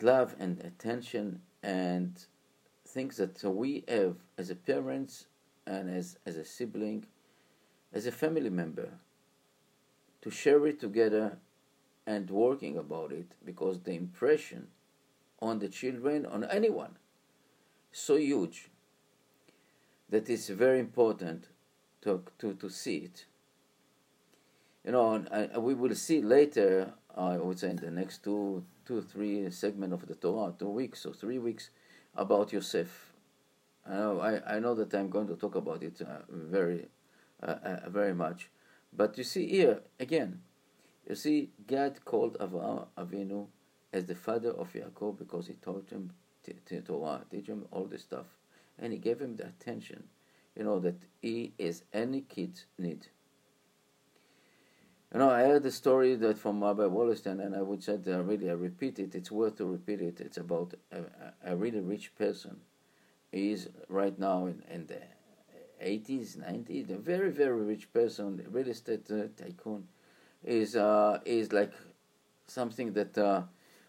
love 0.00 0.34
and 0.38 0.60
attention 0.60 1.40
and 1.62 2.24
things 2.86 3.16
that 3.16 3.42
we 3.44 3.84
have 3.88 4.16
as 4.36 4.50
a 4.50 4.54
parents 4.54 5.26
and 5.66 5.90
as, 5.90 6.18
as 6.24 6.36
a 6.36 6.44
sibling, 6.44 7.04
as 7.92 8.06
a 8.06 8.12
family 8.12 8.50
member, 8.50 8.88
to 10.22 10.30
share 10.30 10.66
it 10.66 10.80
together 10.80 11.38
and 12.06 12.30
working 12.30 12.78
about 12.78 13.12
it 13.12 13.32
because 13.44 13.80
the 13.80 13.92
impression 13.92 14.68
on 15.40 15.58
the 15.58 15.68
children, 15.68 16.24
on 16.26 16.44
anyone, 16.44 16.96
so 17.92 18.16
huge 18.16 18.70
that 20.08 20.28
it's 20.30 20.48
very 20.48 20.80
important 20.80 21.48
to, 22.00 22.22
to, 22.38 22.54
to 22.54 22.70
see 22.70 22.96
it. 22.96 23.26
You 24.88 24.92
know, 24.92 25.22
I, 25.30 25.58
we 25.58 25.74
will 25.74 25.94
see 25.94 26.22
later, 26.22 26.94
I 27.14 27.36
would 27.36 27.58
say 27.58 27.68
in 27.68 27.76
the 27.76 27.90
next 27.90 28.24
two, 28.24 28.64
two, 28.86 29.02
three 29.02 29.50
segment 29.50 29.92
of 29.92 30.06
the 30.06 30.14
Torah, 30.14 30.54
two 30.58 30.70
weeks 30.70 31.04
or 31.04 31.12
three 31.12 31.38
weeks, 31.38 31.68
about 32.16 32.54
Yosef. 32.54 33.12
I 33.86 33.96
know, 33.96 34.20
I, 34.20 34.56
I 34.56 34.58
know 34.60 34.74
that 34.76 34.94
I'm 34.94 35.10
going 35.10 35.26
to 35.28 35.36
talk 35.36 35.56
about 35.56 35.82
it 35.82 36.00
uh, 36.00 36.20
very, 36.30 36.86
uh, 37.42 37.56
uh, 37.62 37.90
very 37.90 38.14
much. 38.14 38.48
But 38.90 39.18
you 39.18 39.24
see 39.24 39.46
here, 39.46 39.80
again, 40.00 40.40
you 41.06 41.16
see, 41.16 41.50
God 41.66 42.02
called 42.06 42.38
Avraham 42.38 42.86
Avinu 42.96 43.48
as 43.92 44.06
the 44.06 44.14
father 44.14 44.52
of 44.52 44.72
Yaakov 44.72 45.18
because 45.18 45.48
he 45.48 45.52
taught 45.52 45.90
him 45.90 46.12
t- 46.42 46.54
t- 46.64 46.80
Torah, 46.80 47.26
teach 47.30 47.48
him 47.48 47.66
all 47.72 47.84
this 47.84 48.04
stuff. 48.04 48.38
And 48.78 48.94
he 48.94 48.98
gave 48.98 49.20
him 49.20 49.36
the 49.36 49.48
attention, 49.48 50.04
you 50.56 50.64
know, 50.64 50.80
that 50.80 50.96
he 51.20 51.52
is 51.58 51.82
any 51.92 52.22
kid 52.22 52.62
need. 52.78 53.08
You 55.12 55.20
know, 55.20 55.30
I 55.30 55.42
heard 55.44 55.62
the 55.62 55.70
story 55.70 56.16
that 56.16 56.36
from 56.38 56.62
Rabbi 56.62 56.82
Wallerstein, 56.82 57.40
and 57.44 57.56
I 57.56 57.62
would 57.62 57.82
say 57.82 57.96
that 57.96 58.22
really, 58.24 58.50
I 58.50 58.52
repeat 58.52 58.98
it. 58.98 59.14
It's 59.14 59.30
worth 59.30 59.56
to 59.56 59.64
repeat 59.64 60.02
it. 60.02 60.20
It's 60.20 60.36
about 60.36 60.74
a, 60.92 61.52
a 61.52 61.56
really 61.56 61.80
rich 61.80 62.14
person. 62.14 62.60
He 63.32 63.52
is 63.52 63.68
right 63.88 64.18
now 64.18 64.46
in, 64.46 64.62
in 64.70 64.86
the 64.86 65.00
80s, 65.80 66.36
90s, 66.36 66.90
a 66.90 66.98
very, 66.98 67.30
very 67.30 67.62
rich 67.62 67.92
person, 67.92 68.44
real 68.50 68.68
estate 68.68 69.10
uh, 69.10 69.28
tycoon. 69.36 69.88
Is 70.44 70.76
uh, 70.76 71.20
is 71.24 71.52
like 71.52 71.72
something 72.46 72.92
that 72.92 73.16
uh, 73.18 73.42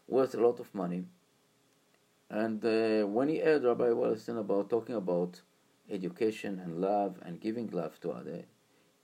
worth 0.07 0.35
a 0.35 0.41
lot 0.41 0.59
of 0.59 0.73
money. 0.73 1.05
And 2.29 2.63
uh, 2.63 3.07
when 3.07 3.27
he 3.29 3.39
heard 3.39 3.63
Rabbi 3.63 3.89
Wallerstein 3.89 4.39
about 4.39 4.69
talking 4.69 4.95
about 4.95 5.41
education 5.89 6.59
and 6.59 6.79
love 6.79 7.17
and 7.23 7.39
giving 7.41 7.67
love 7.71 7.99
to 8.01 8.11
others, 8.11 8.45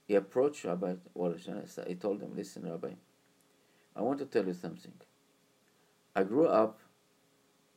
he 0.07 0.15
approached 0.15 0.63
Rabbi 0.63 0.95
and 1.15 1.87
he 1.87 1.95
told 1.95 2.21
him, 2.21 2.35
Listen, 2.35 2.69
Rabbi, 2.69 2.91
I 3.95 4.01
want 4.01 4.19
to 4.19 4.25
tell 4.25 4.45
you 4.45 4.53
something. 4.53 4.93
I 6.15 6.23
grew 6.23 6.47
up 6.47 6.79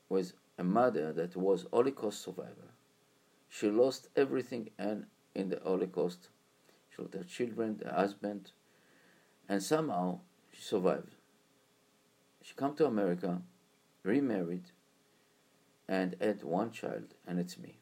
with 0.08 0.32
a 0.58 0.64
mother 0.64 1.12
that 1.12 1.36
was 1.36 1.66
Holocaust 1.72 2.22
survivor. 2.22 2.72
She 3.48 3.68
lost 3.68 4.08
everything 4.14 4.70
and 4.78 5.06
in 5.34 5.48
the 5.48 5.60
Holocaust. 5.64 6.28
She 6.90 7.02
lost 7.02 7.14
her 7.14 7.24
children, 7.24 7.80
her 7.84 7.94
husband, 7.94 8.52
and 9.48 9.62
somehow 9.62 10.20
she 10.52 10.60
survived. 10.60 11.14
She 12.42 12.54
came 12.54 12.74
to 12.76 12.86
America, 12.86 13.42
remarried, 14.02 14.70
and 15.88 16.14
had 16.20 16.42
one 16.42 16.70
child, 16.72 17.14
and 17.26 17.38
it's 17.38 17.58
me. 17.58 17.78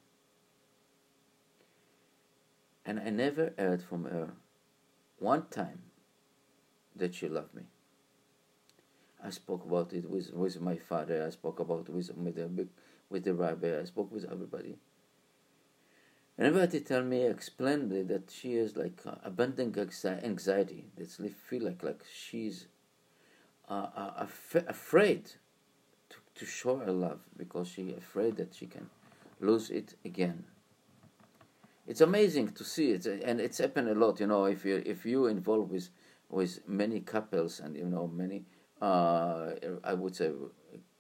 And 2.87 3.01
I 3.01 3.11
never 3.11 3.53
heard 3.59 3.83
from 3.83 4.05
her 4.05 4.31
one 5.18 5.46
time 5.51 5.83
that 6.94 7.16
she 7.16 7.29
loved 7.29 7.53
me. 7.53 7.62
I 9.22 9.31
spoke 9.31 9.64
about 9.66 9.92
it 9.92 10.09
with, 10.09 10.33
with 10.33 10.61
my 10.61 10.77
father. 10.77 11.27
I 11.27 11.31
spoke 11.31 11.59
about 11.59 11.88
it 11.88 11.92
with, 11.92 12.12
with, 12.16 12.37
the, 12.37 12.68
with 13.11 13.25
the 13.25 13.35
rabbi. 13.35 13.81
I 13.81 13.85
spoke 13.85 14.12
with 14.12 14.25
everybody. 14.31 14.77
And 16.38 16.46
everybody 16.46 16.81
tell 16.81 17.03
me, 17.03 17.25
explain 17.25 17.88
that 17.88 18.31
she 18.31 18.55
is 18.55 18.77
like 18.77 19.01
uh, 19.05 19.16
abundant 19.25 19.77
anxiety. 20.22 20.85
That 20.96 21.11
feel 21.49 21.64
like 21.64 21.83
like 21.83 22.05
she's 22.14 22.66
uh, 23.68 23.87
uh, 23.96 24.12
af- 24.18 24.64
afraid 24.68 25.33
to, 26.11 26.16
to 26.37 26.46
show 26.46 26.77
her 26.77 26.92
love 26.92 27.20
because 27.37 27.68
she 27.68 27.94
afraid 27.94 28.37
that 28.37 28.55
she 28.55 28.66
can 28.66 28.90
lose 29.40 29.70
it 29.70 29.94
again 30.05 30.44
it's 31.87 32.01
amazing 32.01 32.49
to 32.53 32.64
see 32.64 32.90
it, 32.90 33.07
and 33.07 33.40
it's 33.40 33.59
happened 33.59 33.88
a 33.88 33.94
lot. 33.94 34.20
You 34.20 34.27
know, 34.27 34.44
if 34.46 34.64
you 34.64 34.83
if 34.85 35.07
you 35.07 35.27
involve 35.27 35.70
with 35.70 35.88
with 36.29 36.66
many 36.68 37.01
couples 37.01 37.61
and 37.61 37.77
you 37.77 37.87
know 37.87 38.09
many, 38.09 38.44
uh, 38.83 39.53
I 39.85 39.94
would 39.94 40.16
say, 40.16 40.33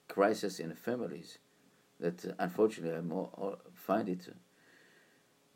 crisis 0.08 0.60
in 0.60 0.74
families, 0.74 1.38
that 2.00 2.24
unfortunately 2.38 2.96
I 2.96 3.00
more 3.00 3.58
find 3.74 4.08
it 4.08 4.28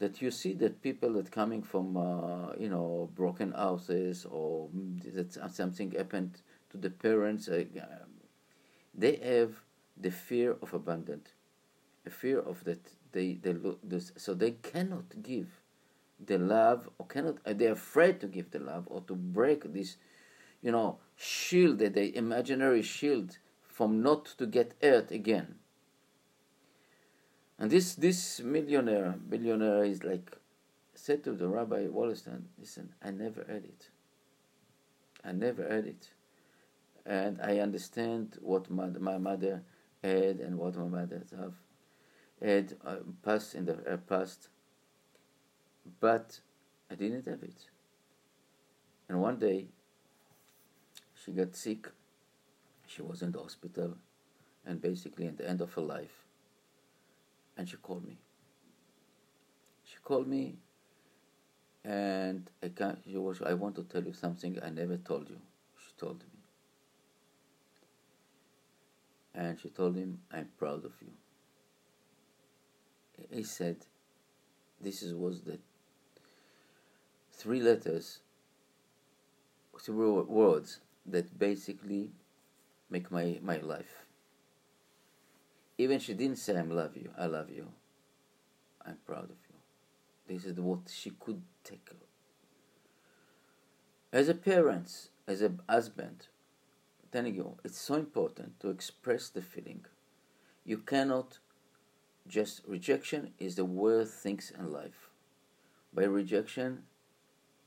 that 0.01 0.23
you 0.23 0.31
see 0.31 0.55
that 0.55 0.83
people 0.83 1.13
that 1.13 1.31
coming 1.31 1.63
from 1.63 1.97
uh, 1.97 2.53
you 2.59 2.69
know 2.69 3.11
broken 3.15 3.53
houses 3.53 4.27
or 4.29 4.69
that 5.15 5.39
something 5.55 5.93
happened 5.93 6.43
to 6.71 6.77
the 6.79 6.91
parents, 6.91 7.49
uh, 7.49 7.65
they 8.95 9.17
have 9.17 9.53
the 9.97 10.11
fear 10.11 10.57
of 10.63 10.75
abandonment, 10.75 11.35
a 12.07 12.11
fear 12.11 12.41
of 12.41 12.65
that 12.65 12.91
they 13.13 13.35
they 13.35 13.55
so 14.17 14.35
they 14.35 14.53
cannot 14.53 15.23
give 15.23 15.49
the 16.25 16.39
love 16.39 16.89
or 16.99 17.07
cannot 17.07 17.37
uh, 17.47 17.53
they're 17.53 17.73
afraid 17.73 18.21
to 18.21 18.27
give 18.27 18.51
the 18.51 18.59
love 18.59 18.85
or 18.87 19.01
to 19.03 19.15
break 19.15 19.73
this 19.73 19.97
you 20.63 20.71
know 20.71 20.99
shield 21.17 21.79
that 21.79 21.95
the 21.95 22.17
imaginary 22.17 22.83
shield 22.83 23.39
from 23.63 24.03
not 24.03 24.27
to 24.27 24.47
get 24.47 24.75
hurt 24.83 25.11
again. 25.11 25.57
And 27.59 27.71
this 27.71 27.95
this 27.95 28.41
millionaire 28.41 29.15
billionaire 29.29 29.85
is 29.85 30.05
like 30.05 30.37
said 30.95 31.25
to 31.25 31.33
the 31.33 31.49
rabbi 31.49 31.87
Wallerstein 31.87 32.43
listen 32.59 32.93
I 33.03 33.11
never 33.11 33.45
heard 33.45 33.65
it. 33.65 33.89
I 35.25 35.33
never 35.33 35.63
heard 35.63 35.87
it. 35.87 36.11
And 37.07 37.41
I 37.43 37.59
understand 37.59 38.39
what 38.41 38.71
my, 38.71 38.87
my 38.87 39.19
mother 39.19 39.63
had 40.03 40.41
and 40.41 40.59
what 40.59 40.77
my 40.77 40.85
mother 41.01 41.23
have 41.39 41.55
had 42.47 42.77
uh, 42.85 42.97
passed 43.23 43.55
in 43.55 43.67
the 43.67 43.93
uh, 43.93 43.97
past, 43.99 44.49
but 46.01 46.41
I 46.91 46.95
didn't 46.95 47.27
have 47.27 47.43
it. 47.43 47.71
And 49.09 49.21
one 49.21 49.39
day, 49.39 49.67
she 51.15 51.33
got 51.33 51.55
sick. 51.55 51.89
She 52.87 53.03
was 53.03 53.23
in 53.23 53.33
the 53.33 53.41
hospital, 53.41 53.97
and 54.65 54.81
basically 54.81 55.27
at 55.27 55.37
the 55.37 55.49
end 55.49 55.61
of 55.61 55.73
her 55.75 55.83
life. 55.83 56.25
And 57.57 57.69
she 57.69 57.77
called 57.77 58.07
me. 58.07 58.17
She 59.85 59.97
called 60.03 60.27
me, 60.27 60.57
and 61.85 62.51
I. 62.63 62.97
She 63.05 63.17
was. 63.17 63.43
I 63.43 63.55
want 63.55 63.77
to 63.77 63.85
tell 63.85 64.03
you 64.03 64.15
something 64.15 64.59
I 64.63 64.71
never 64.71 64.97
told 64.97 65.29
you. 65.29 65.41
She 65.79 65.93
told 65.99 66.21
me. 66.21 66.27
And 69.33 69.61
she 69.61 69.69
told 69.69 69.95
him, 69.97 70.21
I'm 70.33 70.49
proud 70.59 70.85
of 70.85 70.93
you 71.01 71.13
he 73.33 73.43
said 73.43 73.77
this 74.81 75.03
is, 75.03 75.15
was 75.15 75.43
the 75.43 75.59
three 77.33 77.61
letters, 77.61 78.21
three 79.81 79.95
words 79.95 80.81
that 81.07 81.39
basically 81.39 82.11
make 82.91 83.11
my, 83.11 83.39
my 83.43 83.59
life. 83.59 84.05
Even 85.79 85.99
she 85.99 86.15
didn't 86.15 86.37
say 86.37 86.57
I 86.57 86.63
love 86.63 86.97
you, 86.97 87.11
I 87.17 87.27
love 87.27 87.51
you. 87.51 87.69
I'm 88.85 88.99
proud 89.07 89.25
of 89.25 89.31
you. 89.31 89.57
This 90.27 90.45
is 90.45 90.59
what 90.61 90.81
she 90.91 91.11
could 91.11 91.43
take. 91.65 91.89
As 94.13 94.29
a 94.29 94.35
parent, 94.35 95.09
as 95.27 95.41
a 95.41 95.53
husband, 95.69 96.27
telling 97.13 97.35
you, 97.35 97.57
it's 97.65 97.81
so 97.81 97.95
important 97.95 98.59
to 98.61 98.69
express 98.69 99.29
the 99.29 99.43
feeling. 99.43 99.85
You 100.65 100.79
cannot 100.79 101.39
just 102.31 102.63
rejection 102.67 103.33
is 103.39 103.57
the 103.57 103.65
worst 103.65 104.15
things 104.15 104.53
in 104.57 104.73
life. 104.73 105.11
By 105.93 106.05
rejection, 106.05 106.85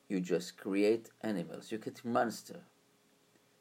you 0.08 0.22
just 0.22 0.58
create 0.58 1.10
animals. 1.22 1.72
You 1.72 1.78
get 1.78 2.06
monster. 2.06 2.62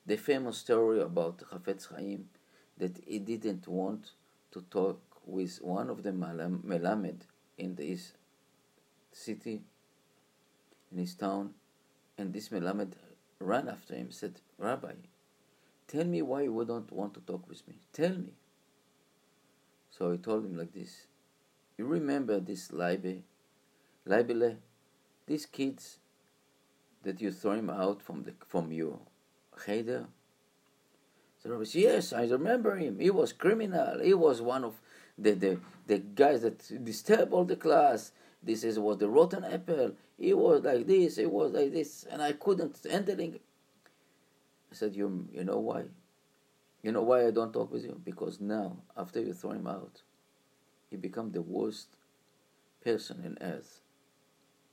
The 0.07 0.17
famous 0.17 0.59
story 0.59 1.01
about 1.01 1.43
Chafetz 1.51 1.89
Chaim 1.93 2.29
that 2.79 3.03
he 3.07 3.19
didn't 3.19 3.67
want 3.67 4.13
to 4.53 4.63
talk 4.63 5.01
with 5.27 5.57
one 5.63 5.91
of 5.91 6.03
the 6.03 6.13
Melamed 6.13 7.21
in 7.59 7.77
his 7.77 8.13
city, 9.13 9.63
in 10.91 10.99
his 10.99 11.15
town, 11.15 11.55
and 12.17 12.33
this 12.33 12.49
Melamed 12.51 12.95
ran 13.41 13.69
after 13.69 13.95
him, 13.95 14.11
said, 14.11 14.41
Rabbi, 14.59 14.95
tell 15.89 16.05
me 16.05 16.23
why 16.23 16.43
you 16.43 16.53
wouldn't 16.53 16.93
want 16.93 17.15
to 17.15 17.21
talk 17.21 17.49
with 17.49 17.67
me. 17.67 17.75
Tell 17.93 18.11
me. 18.11 18.35
So 20.03 20.11
he 20.11 20.19
told 20.19 20.45
him 20.45 20.59
like 20.59 20.73
this. 20.73 21.07
You 21.79 21.87
remember 21.87 22.41
this 22.41 22.73
Leibe, 22.73 23.23
Leibele, 24.05 24.57
these 25.29 25.47
kids 25.47 25.99
that 27.05 27.21
you 27.21 27.31
throw 27.31 27.53
him 27.53 27.71
out 27.71 28.03
from 28.03 28.25
the 28.25 28.33
from 28.49 28.73
your 28.73 28.99
cheder? 29.65 30.09
So 31.41 31.51
Rabbi 31.51 31.63
said, 31.63 31.83
Yes, 31.83 32.13
I 32.13 32.27
remember 32.27 32.75
him. 32.75 32.99
He 32.99 33.11
was 33.11 33.33
criminal. 33.33 34.01
He 34.03 34.13
was 34.13 34.43
one 34.43 34.65
of 34.65 34.75
the, 35.17 35.35
the, 35.35 35.61
the 35.87 35.99
guys 35.99 36.43
that 36.43 36.85
disturb 36.85 37.33
all 37.33 37.45
the 37.45 37.55
class. 37.55 38.11
This 38.43 38.65
is 38.65 38.81
was 38.81 38.99
the 38.99 39.09
rotten 39.09 39.45
apple. 39.45 39.93
He 40.19 40.35
was 40.35 40.65
like 40.65 40.89
this, 40.89 41.15
he 41.15 41.27
was 41.27 41.53
like 41.53 41.73
this, 41.73 42.07
and 42.11 42.21
I 42.21 42.33
couldn't 42.33 42.77
entering. 42.91 43.39
I 44.73 44.75
said, 44.75 44.97
You 44.97 45.29
you 45.33 45.45
know 45.45 45.59
why? 45.59 45.85
You 46.83 46.91
know 46.91 47.03
why 47.03 47.27
I 47.27 47.31
don't 47.31 47.53
talk 47.53 47.73
with 47.73 47.85
you? 47.85 48.01
Because 48.05 48.41
now, 48.41 48.79
after 48.97 49.21
you 49.21 49.33
throw 49.33 49.53
him 49.53 49.67
out, 49.67 50.03
he 50.91 50.97
become 50.97 51.31
the 51.31 51.43
worst 51.43 51.97
person 52.85 53.23
in 53.25 53.39
earth. 53.41 53.81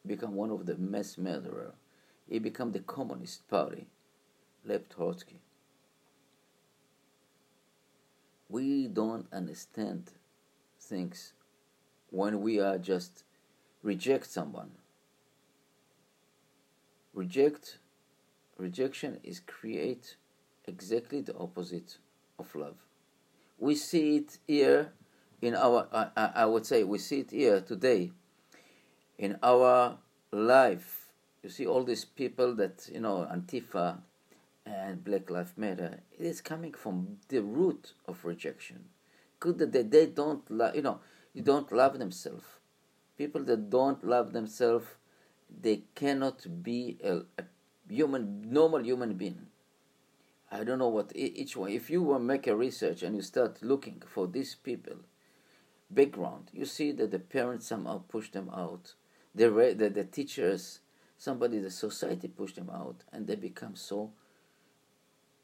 Become 0.05 0.33
one 0.33 0.49
of 0.49 0.65
the 0.65 0.75
mass 0.75 1.17
murderer. 1.17 1.73
He 2.27 2.39
become 2.39 2.71
the 2.71 2.79
Communist 2.79 3.47
Party, 3.47 3.87
Lev 4.65 4.89
Trotsky. 4.89 5.41
We 8.49 8.87
don't 8.87 9.27
understand 9.31 10.11
things 10.81 11.33
when 12.09 12.41
we 12.41 12.59
are 12.59 12.79
just 12.79 13.23
reject 13.83 14.25
someone. 14.25 14.71
Reject 17.13 17.77
rejection 18.57 19.19
is 19.23 19.39
create 19.39 20.15
exactly 20.69 21.21
the 21.21 21.35
opposite 21.37 21.97
of 22.37 22.53
love. 22.55 22.77
We 23.57 23.75
see 23.75 24.17
it 24.17 24.37
here 24.47 24.93
in 25.41 25.55
our, 25.55 25.87
I, 26.15 26.29
I 26.43 26.45
would 26.45 26.65
say, 26.65 26.83
we 26.83 26.97
see 26.97 27.19
it 27.21 27.31
here 27.31 27.59
today 27.59 28.11
in 29.17 29.37
our 29.43 29.97
life. 30.31 31.09
You 31.43 31.49
see 31.49 31.65
all 31.65 31.83
these 31.83 32.05
people 32.05 32.55
that, 32.55 32.89
you 32.91 33.01
know, 33.01 33.27
Antifa 33.31 33.97
and 34.65 35.03
Black 35.03 35.29
Lives 35.29 35.53
Matter, 35.57 36.01
it 36.17 36.25
is 36.25 36.41
coming 36.41 36.73
from 36.73 37.17
the 37.27 37.41
root 37.41 37.93
of 38.05 38.23
rejection. 38.23 38.85
Good 39.39 39.57
that 39.57 39.71
they, 39.71 39.83
they 39.83 40.05
don't, 40.05 40.49
love, 40.51 40.75
you 40.75 40.81
know, 40.81 40.99
you 41.33 41.41
don't 41.41 41.71
love 41.71 41.97
themselves. 41.99 42.45
People 43.17 43.43
that 43.43 43.69
don't 43.69 44.03
love 44.03 44.31
themselves, 44.33 44.85
they 45.61 45.83
cannot 45.95 46.63
be 46.63 46.97
a, 47.03 47.19
a 47.37 47.43
human, 47.89 48.51
normal 48.51 48.83
human 48.83 49.13
being. 49.15 49.47
I 50.51 50.63
don't 50.63 50.79
know 50.79 50.89
what 50.89 51.11
each 51.15 51.55
one. 51.55 51.69
If 51.71 51.89
you 51.89 52.17
make 52.17 52.47
a 52.47 52.55
research 52.55 53.03
and 53.03 53.15
you 53.15 53.21
start 53.21 53.61
looking 53.61 54.01
for 54.07 54.27
these 54.27 54.55
people 54.55 54.95
background, 55.91 56.49
you 56.53 56.65
see 56.65 56.91
that 56.93 57.11
the 57.11 57.19
parents 57.19 57.67
somehow 57.67 58.01
push 58.07 58.31
them 58.31 58.49
out. 58.49 58.93
The, 59.35 59.49
the, 59.77 59.89
the 59.89 60.03
teachers, 60.03 60.79
somebody, 61.17 61.59
the 61.59 61.69
society 61.69 62.27
push 62.27 62.53
them 62.53 62.69
out, 62.71 63.03
and 63.13 63.27
they 63.27 63.35
become 63.35 63.75
so 63.75 64.11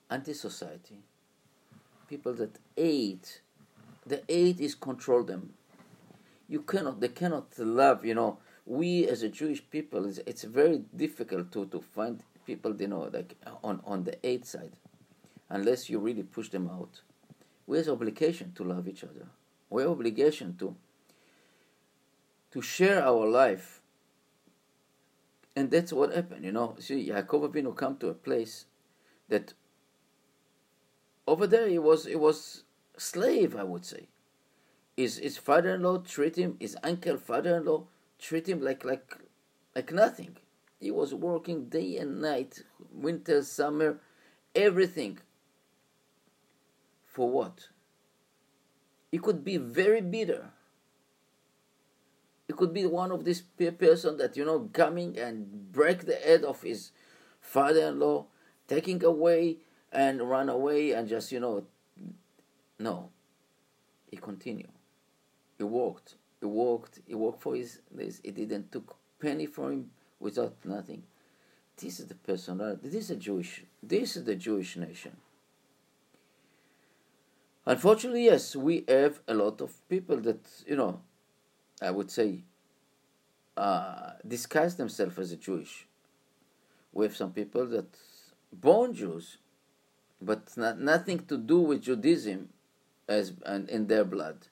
anti-society. 0.09 1.03
People 2.07 2.33
that 2.33 2.57
hate, 2.75 3.41
the 4.05 4.23
hate 4.27 4.59
is 4.59 4.73
control 4.73 5.23
them. 5.23 5.53
You 6.47 6.61
cannot, 6.61 6.99
they 6.99 7.09
cannot 7.09 7.57
love. 7.59 8.05
You 8.05 8.15
know, 8.15 8.39
we 8.65 9.07
as 9.07 9.21
a 9.21 9.29
Jewish 9.29 9.67
people, 9.69 10.05
it's, 10.07 10.19
it's 10.25 10.43
very 10.43 10.83
difficult 10.95 11.51
to 11.53 11.65
to 11.67 11.81
find 11.81 12.23
people, 12.45 12.79
you 12.79 12.87
know, 12.87 13.09
like 13.11 13.35
on 13.63 13.81
on 13.85 14.03
the 14.03 14.17
hate 14.23 14.45
side 14.45 14.77
unless 15.49 15.89
you 15.89 15.99
really 15.99 16.23
push 16.23 16.49
them 16.49 16.69
out. 16.69 17.01
We 17.67 17.77
have 17.77 17.89
obligation 17.89 18.53
to 18.55 18.63
love 18.63 18.87
each 18.87 19.03
other. 19.03 19.27
We 19.69 19.81
have 19.81 19.91
obligation 19.91 20.55
to 20.57 20.75
to 22.51 22.61
share 22.61 23.03
our 23.03 23.27
life. 23.27 23.81
And 25.57 25.71
that's 25.71 25.91
what 25.91 26.13
happened, 26.13 26.45
you 26.45 26.51
know. 26.51 26.75
See, 26.79 27.09
Yaakov 27.09 27.51
Avinu 27.51 27.75
come 27.75 27.97
to 27.97 28.09
a 28.09 28.13
place 28.13 28.65
that 29.29 29.53
over 31.27 31.47
there 31.47 31.67
he 31.67 31.79
was 31.79 32.05
he 32.05 32.15
was 32.15 32.63
slave, 32.97 33.55
I 33.55 33.63
would 33.63 33.85
say. 33.85 34.07
His 34.95 35.17
his 35.17 35.37
father-in-law 35.37 35.99
treat 35.99 36.37
him, 36.37 36.57
his 36.59 36.77
uncle 36.83 37.17
father-in-law 37.17 37.85
treat 38.19 38.47
him 38.47 38.61
like 38.61 38.85
like 38.85 39.17
like 39.75 39.91
nothing. 39.91 40.37
He 40.79 40.91
was 40.91 41.13
working 41.13 41.65
day 41.65 41.97
and 41.97 42.21
night, 42.21 42.63
winter, 42.91 43.41
summer, 43.43 43.99
everything 44.53 45.19
for 47.15 47.29
what? 47.29 47.69
It 49.09 49.21
could 49.23 49.45
be 49.45 49.55
very 49.55 50.01
bitter. 50.01 50.49
It 52.49 52.57
could 52.57 52.73
be 52.73 52.85
one 52.85 53.13
of 53.13 53.23
these 53.23 53.39
person 53.39 54.17
that 54.17 54.35
you 54.35 54.43
know 54.43 54.69
coming 54.73 55.17
and 55.17 55.71
break 55.71 56.05
the 56.05 56.15
head 56.15 56.43
of 56.43 56.61
his 56.61 56.91
father-in-law, 57.39 58.25
taking 58.67 59.01
away 59.03 59.59
and 59.93 60.29
run 60.29 60.49
away 60.49 60.91
and 60.91 61.07
just 61.07 61.31
you 61.31 61.39
know. 61.39 61.63
No. 62.77 63.09
He 64.11 64.17
continued. 64.17 64.75
He 65.57 65.63
walked. 65.63 66.15
He 66.41 66.45
walked. 66.45 66.99
He 67.07 67.15
walked 67.15 67.41
for 67.41 67.55
his. 67.55 67.79
This. 67.89 68.19
He 68.21 68.31
didn't 68.31 68.73
took 68.73 68.97
penny 69.19 69.45
from 69.45 69.71
him 69.71 69.91
without 70.19 70.57
nothing. 70.65 71.03
This 71.77 72.01
is 72.01 72.07
the 72.07 72.15
personality. 72.15 72.89
This 72.89 73.05
is 73.05 73.11
a 73.11 73.15
Jewish. 73.15 73.63
This 73.81 74.17
is 74.17 74.25
the 74.25 74.35
Jewish 74.35 74.75
nation. 74.75 75.15
Unfortunately, 77.65 78.25
yes, 78.25 78.55
we 78.55 78.85
have 78.87 79.21
a 79.27 79.33
lot 79.33 79.59
of 79.59 79.87
people 79.89 80.17
that, 80.17 80.47
you 80.67 80.75
know, 80.75 81.01
I 81.81 81.91
would 81.91 82.11
say, 82.11 82.43
uh, 83.57 84.11
disguise 84.27 84.75
themselves 84.75 85.17
as 85.17 85.31
a 85.31 85.37
Jewish. 85.37 85.87
We 86.93 87.05
have 87.05 87.15
some 87.15 87.33
people 87.33 87.65
that 87.67 87.97
born 88.53 88.93
Jews, 88.93 89.37
but 90.21 90.55
not, 90.55 90.79
nothing 90.79 91.25
to 91.25 91.37
do 91.37 91.59
with 91.59 91.81
Judaism 91.81 92.49
as 93.07 93.33
and 93.45 93.69
in 93.69 93.87
their 93.87 94.05
blood. 94.05 94.47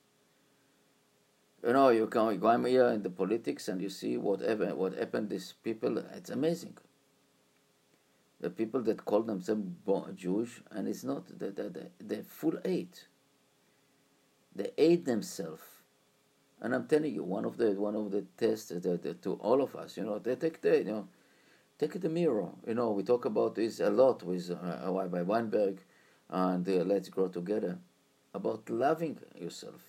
You 1.65 1.73
know, 1.73 1.89
you 1.89 2.07
can 2.07 2.39
go 2.39 2.63
here 2.63 2.87
in 2.87 3.03
the 3.03 3.09
politics 3.09 3.67
and 3.67 3.81
you 3.81 3.89
see 3.89 4.17
whatever 4.17 4.75
what 4.75 4.95
happened. 4.95 5.29
These 5.29 5.53
people, 5.63 5.97
it's 5.97 6.29
amazing. 6.29 6.77
The 8.43 8.49
people 8.49 8.81
that 8.81 9.05
call 9.05 9.21
themselves 9.21 9.63
Jewish, 10.17 10.61
and 10.69 10.89
it's 10.89 11.05
not, 11.05 11.23
they, 11.39 11.51
they, 11.51 11.69
they're 12.01 12.23
full 12.23 12.57
hate. 12.65 13.07
They 14.53 14.69
hate 14.75 15.05
themselves. 15.05 15.63
And 16.59 16.75
I'm 16.75 16.85
telling 16.85 17.15
you, 17.15 17.23
one 17.23 17.45
of 17.45 17.55
the 17.55 17.71
one 17.71 17.95
of 17.95 18.11
the 18.11 18.25
tests 18.35 18.67
that, 18.67 19.21
to 19.21 19.33
all 19.35 19.61
of 19.61 19.77
us, 19.77 19.95
you 19.95 20.03
know, 20.03 20.19
they 20.19 20.35
take 20.35 20.59
the 20.59 20.79
you 20.79 20.83
know, 20.83 21.07
take 21.79 21.97
the 22.01 22.09
mirror. 22.09 22.49
You 22.67 22.73
know, 22.73 22.91
we 22.91 23.03
talk 23.03 23.23
about 23.23 23.55
this 23.55 23.79
a 23.79 23.89
lot 23.89 24.23
with 24.23 24.51
uh, 24.51 24.91
by 25.07 25.21
Weinberg 25.21 25.77
and 26.29 26.67
uh, 26.67 26.83
Let's 26.83 27.07
Grow 27.07 27.29
Together 27.29 27.79
about 28.33 28.69
loving 28.69 29.19
yourself. 29.39 29.81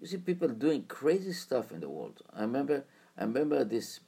You 0.00 0.06
see 0.06 0.18
people 0.18 0.46
doing 0.48 0.84
crazy 0.84 1.32
stuff 1.32 1.72
in 1.72 1.80
the 1.80 1.88
world. 1.88 2.22
I 2.32 2.42
remember 2.42 2.84
I 3.18 3.24
remember 3.24 3.64
this 3.64 3.98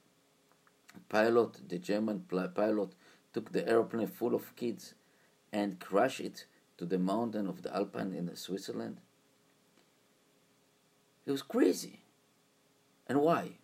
pilot, 1.09 1.69
the 1.69 1.79
German 1.79 2.27
pilot, 2.55 2.95
took 3.35 3.53
the 3.53 3.69
airplane 3.69 4.07
full 4.07 4.35
of 4.35 4.57
kids 4.57 4.95
and 5.53 5.79
crashed 5.81 6.21
it 6.21 6.47
to 6.79 6.87
the 6.87 6.99
mountain 6.99 7.47
of 7.47 7.63
the 7.63 7.75
Alpine 7.75 8.15
in 8.15 8.35
Switzerland. 8.35 8.99
He 11.25 11.31
was 11.31 11.43
crazy. 11.43 12.01
And 13.07 13.21
why? 13.21 13.59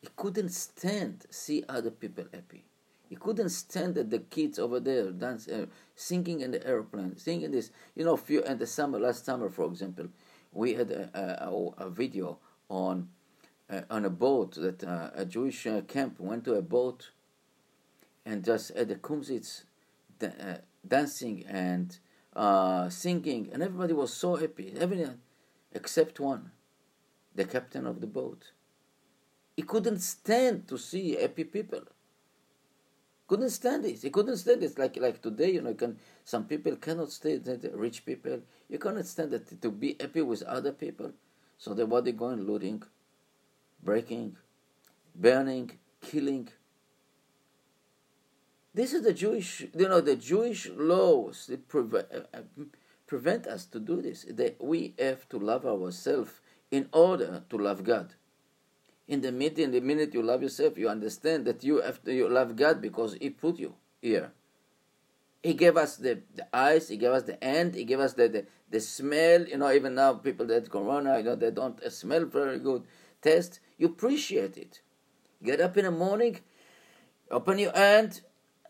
He 0.00 0.08
couldn't 0.16 0.50
stand 0.50 1.26
see 1.30 1.64
other 1.68 1.90
people 1.90 2.24
happy. 2.32 2.64
He 3.08 3.16
couldn't 3.16 3.50
stand 3.50 3.94
that 3.96 4.10
the 4.10 4.20
kids 4.20 4.58
over 4.58 4.80
there 4.80 5.10
dance, 5.10 5.46
uh, 5.46 5.66
singing 5.94 6.40
in 6.40 6.50
the 6.50 6.66
airplane, 6.66 7.16
singing 7.18 7.50
this. 7.50 7.70
You 7.94 8.04
know, 8.04 8.16
few 8.16 8.42
in 8.42 8.58
the 8.58 8.66
summer, 8.66 8.98
last 8.98 9.24
summer, 9.26 9.50
for 9.50 9.66
example, 9.66 10.08
we 10.52 10.74
had 10.74 10.90
a, 10.90 11.46
a, 11.46 11.84
a 11.84 11.90
video 11.90 12.38
on 12.68 13.08
uh, 13.70 13.82
on 13.90 14.04
a 14.04 14.10
boat 14.10 14.54
that 14.54 14.82
uh, 14.82 15.10
a 15.14 15.24
Jewish 15.24 15.66
uh, 15.66 15.82
camp 15.82 16.18
went 16.20 16.44
to 16.44 16.54
a 16.54 16.62
boat 16.62 17.10
and 18.26 18.44
just 18.44 18.70
at 18.72 18.88
the 18.88 18.96
kumsitz 18.96 19.64
uh, 20.22 20.56
dancing 20.86 21.44
and 21.48 21.98
uh, 22.34 22.88
singing, 22.88 23.50
and 23.52 23.62
everybody 23.62 23.92
was 23.92 24.12
so 24.12 24.36
happy, 24.36 24.74
everyone 24.78 25.20
except 25.72 26.20
one. 26.20 26.52
the 27.34 27.44
captain 27.44 27.86
of 27.86 28.00
the 28.00 28.06
boat. 28.06 28.52
He 29.56 29.62
couldn't 29.62 30.00
stand 30.00 30.68
to 30.68 30.78
see 30.78 31.16
happy 31.16 31.44
people. 31.44 31.82
Couldn't 33.26 33.50
stand 33.50 33.84
it. 33.86 34.02
He 34.02 34.10
couldn't 34.10 34.36
stand 34.36 34.62
it. 34.62 34.78
Like 34.78 34.96
like 34.98 35.22
today, 35.22 35.52
you 35.52 35.62
know, 35.62 35.74
can 35.74 35.98
some 36.24 36.44
people 36.46 36.76
cannot 36.76 37.10
stand. 37.12 37.46
Rich 37.74 38.04
people, 38.04 38.40
you 38.68 38.78
cannot 38.78 39.06
stand 39.06 39.32
it 39.34 39.60
to 39.62 39.70
be 39.70 39.96
happy 40.00 40.22
with 40.22 40.42
other 40.42 40.72
people. 40.72 41.12
So 41.58 41.74
they 41.74 41.84
they 42.02 42.12
going 42.12 42.42
looting, 42.46 42.82
breaking, 43.82 44.36
burning, 45.14 45.72
killing. 46.00 46.48
This 48.74 48.94
is 48.94 49.02
the 49.02 49.12
Jewish, 49.12 49.66
you 49.74 49.88
know, 49.88 50.00
the 50.00 50.16
Jewish 50.16 50.68
laws 50.70 51.46
that 51.48 51.68
prevent, 51.68 52.06
uh, 52.12 52.40
prevent 53.06 53.46
us 53.46 53.66
to 53.66 53.78
do 53.78 54.00
this. 54.00 54.24
That 54.28 54.62
we 54.62 54.94
have 54.98 55.28
to 55.28 55.38
love 55.38 55.66
ourselves 55.66 56.40
in 56.70 56.88
order 56.92 57.44
to 57.50 57.58
love 57.58 57.84
God. 57.84 58.14
In 59.06 59.20
the 59.20 59.30
minute, 59.30 59.58
in 59.58 59.72
the 59.72 59.80
minute 59.80 60.14
you 60.14 60.22
love 60.22 60.42
yourself, 60.42 60.78
you 60.78 60.88
understand 60.88 61.44
that 61.44 61.62
you 61.62 61.82
have 61.82 62.02
to 62.04 62.14
you 62.14 62.28
love 62.28 62.56
God 62.56 62.80
because 62.80 63.14
He 63.20 63.28
put 63.28 63.58
you 63.58 63.74
here. 64.00 64.32
He 65.42 65.54
gave 65.54 65.76
us 65.76 65.96
the, 65.96 66.20
the 66.34 66.46
eyes, 66.56 66.88
He 66.88 66.96
gave 66.96 67.10
us 67.10 67.24
the 67.24 67.36
hand, 67.42 67.74
He 67.74 67.84
gave 67.84 68.00
us 68.00 68.14
the, 68.14 68.28
the, 68.28 68.46
the 68.70 68.80
smell. 68.80 69.44
You 69.44 69.58
know, 69.58 69.70
even 69.70 69.96
now 69.96 70.14
people 70.14 70.46
that 70.46 70.70
corona, 70.70 71.18
you 71.18 71.24
know, 71.24 71.36
they 71.36 71.50
don't 71.50 71.78
smell 71.92 72.24
very 72.24 72.58
good. 72.58 72.84
Test, 73.20 73.60
you 73.76 73.88
appreciate 73.88 74.56
it. 74.56 74.80
Get 75.42 75.60
up 75.60 75.76
in 75.76 75.84
the 75.84 75.90
morning, 75.90 76.40
open 77.30 77.58
your 77.58 77.72
hand, 77.72 78.22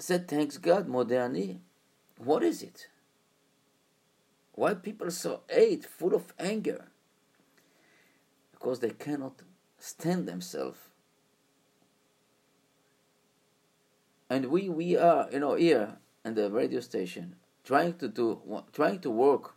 said, 0.03 0.27
Thanks 0.27 0.59
God, 0.59 0.89
Modeh 0.89 1.25
Ani. 1.25 1.61
What 2.19 2.43
is 2.43 2.63
it? 2.63 2.89
Why 4.55 4.75
people 4.75 5.11
so 5.11 5.41
hate, 5.49 5.85
full 5.85 6.15
of 6.15 6.35
anger? 6.39 6.89
Because 8.53 8.81
they 8.81 8.91
cannot 8.91 9.43
stand 9.79 10.29
themselves. 10.29 10.79
And 14.29 14.47
we, 14.47 14.69
we 14.69 14.97
are, 14.97 15.29
you 15.33 15.39
know, 15.41 15.55
here 15.55 15.97
in 16.25 16.35
the 16.35 16.51
radio 16.51 16.81
station, 16.81 17.37
trying 17.65 17.95
to 17.99 18.09
do, 18.09 18.41
trying 18.73 19.01
to 19.01 19.11
work 19.11 19.55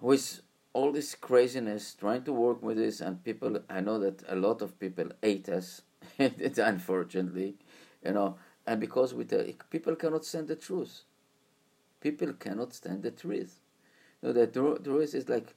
with 0.00 0.40
all 0.72 0.90
this 0.90 1.14
craziness, 1.14 1.94
trying 1.94 2.24
to 2.24 2.32
work 2.32 2.62
with 2.62 2.76
this, 2.76 3.00
and 3.00 3.22
people, 3.22 3.60
I 3.68 3.80
know 3.80 3.98
that 3.98 4.22
a 4.28 4.36
lot 4.36 4.62
of 4.62 4.78
people 4.78 5.06
hate 5.22 5.48
us, 5.48 5.82
unfortunately, 6.18 7.56
you 8.04 8.12
know, 8.12 8.36
and 8.66 8.80
because 8.80 9.14
with 9.14 9.28
the, 9.28 9.54
people 9.70 9.96
cannot 9.96 10.24
stand 10.24 10.48
the 10.48 10.56
truth. 10.56 11.02
People 12.00 12.32
cannot 12.32 12.72
stand 12.72 13.02
the 13.02 13.10
truth. 13.10 13.60
You 14.20 14.28
know, 14.28 14.32
the 14.32 14.46
truth 14.46 15.14
is 15.14 15.28
like 15.28 15.54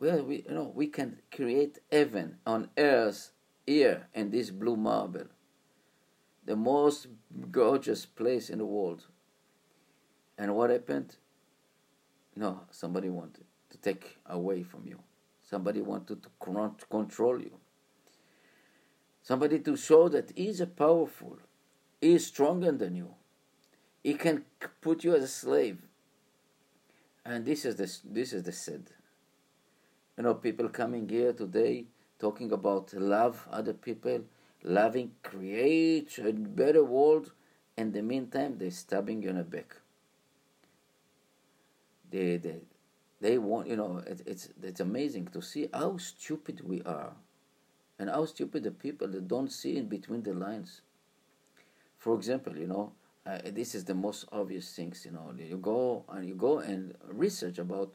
well, 0.00 0.22
we 0.22 0.44
you 0.48 0.54
know 0.54 0.72
we 0.74 0.86
can 0.86 1.18
create 1.30 1.78
heaven 1.92 2.38
on 2.46 2.70
earth 2.78 3.32
here 3.66 4.08
in 4.14 4.30
this 4.30 4.50
blue 4.50 4.76
marble, 4.76 5.26
the 6.44 6.56
most 6.56 7.06
gorgeous 7.50 8.06
place 8.06 8.48
in 8.50 8.58
the 8.58 8.64
world. 8.64 9.06
And 10.38 10.56
what 10.56 10.70
happened? 10.70 11.16
No, 12.34 12.62
somebody 12.70 13.10
wanted 13.10 13.44
to 13.68 13.78
take 13.78 14.16
away 14.24 14.62
from 14.62 14.86
you. 14.86 14.98
Somebody 15.42 15.82
wanted 15.82 16.22
to 16.22 16.28
control 16.88 17.38
you. 17.38 17.58
Somebody 19.30 19.60
to 19.60 19.76
show 19.76 20.08
that 20.08 20.32
he's 20.34 20.60
a 20.60 20.66
powerful, 20.66 21.38
he 22.00 22.14
is 22.14 22.26
stronger 22.26 22.72
than 22.72 22.96
you. 22.96 23.14
He 24.02 24.14
can 24.14 24.44
put 24.80 25.04
you 25.04 25.14
as 25.14 25.22
a 25.22 25.28
slave. 25.28 25.78
And 27.24 27.46
this 27.46 27.64
is 27.64 27.76
the 27.76 27.88
this 28.12 28.32
is 28.32 28.42
the 28.42 28.50
sad 28.50 28.90
you 30.16 30.24
know, 30.24 30.34
people 30.34 30.68
coming 30.68 31.08
here 31.08 31.32
today 31.32 31.84
talking 32.18 32.50
about 32.50 32.92
love 32.92 33.46
other 33.52 33.72
people, 33.72 34.22
loving, 34.64 35.12
create 35.22 36.18
a 36.18 36.32
better 36.32 36.82
world. 36.82 37.30
In 37.76 37.92
the 37.92 38.02
meantime, 38.02 38.56
they're 38.58 38.72
stabbing 38.72 39.22
you 39.22 39.28
in 39.30 39.36
the 39.36 39.44
back. 39.44 39.76
They, 42.10 42.36
they, 42.38 42.56
they 43.20 43.38
want, 43.38 43.68
you 43.68 43.76
know, 43.76 44.02
it, 44.04 44.22
it's, 44.26 44.48
it's 44.60 44.80
amazing 44.80 45.28
to 45.28 45.40
see 45.40 45.68
how 45.72 45.98
stupid 45.98 46.62
we 46.68 46.82
are 46.82 47.12
and 48.00 48.08
how 48.08 48.24
stupid 48.24 48.64
the 48.64 48.70
people 48.70 49.06
that 49.06 49.28
don't 49.28 49.52
see 49.52 49.76
in 49.76 49.86
between 49.86 50.22
the 50.22 50.32
lines. 50.32 50.80
For 51.98 52.14
example, 52.14 52.56
you 52.56 52.66
know, 52.66 52.92
uh, 53.26 53.38
this 53.44 53.74
is 53.74 53.84
the 53.84 53.94
most 53.94 54.24
obvious 54.32 54.74
things, 54.74 55.04
you 55.04 55.12
know, 55.12 55.34
you 55.36 55.58
go 55.58 56.04
and 56.08 56.26
you 56.26 56.34
go 56.34 56.60
and 56.60 56.94
research 57.12 57.58
about 57.58 57.92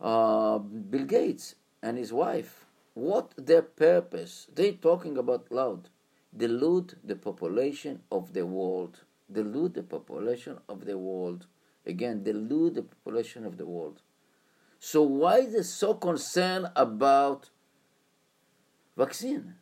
uh, 0.00 0.56
Bill 0.58 1.04
Gates 1.04 1.54
and 1.82 1.98
his 1.98 2.14
wife. 2.14 2.64
What 2.94 3.34
their 3.36 3.60
purpose? 3.60 4.46
They 4.54 4.72
talking 4.72 5.18
about 5.18 5.52
loud. 5.52 5.90
Delude 6.34 6.96
the 7.04 7.16
population 7.16 8.00
of 8.10 8.32
the 8.32 8.46
world. 8.46 9.02
Delude 9.30 9.74
the 9.74 9.82
population 9.82 10.56
of 10.66 10.86
the 10.86 10.96
world. 10.96 11.46
Again, 11.84 12.22
delude 12.22 12.74
the 12.74 12.82
population 12.82 13.44
of 13.44 13.58
the 13.58 13.66
world. 13.66 14.00
So 14.78 15.02
why 15.02 15.44
they 15.44 15.62
so 15.62 15.92
concerned 15.92 16.68
about 16.74 17.50
vaccine? 19.04 19.54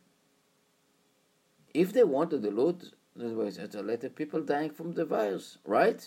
If 1.73 1.93
they 1.93 2.03
want 2.03 2.29
to 2.31 2.39
delude, 2.39 2.81
there's 3.15 3.75
a 3.75 3.81
lot 3.81 4.03
of 4.03 4.15
people 4.15 4.41
dying 4.41 4.71
from 4.71 4.93
the 4.93 5.05
virus, 5.05 5.57
right? 5.65 6.01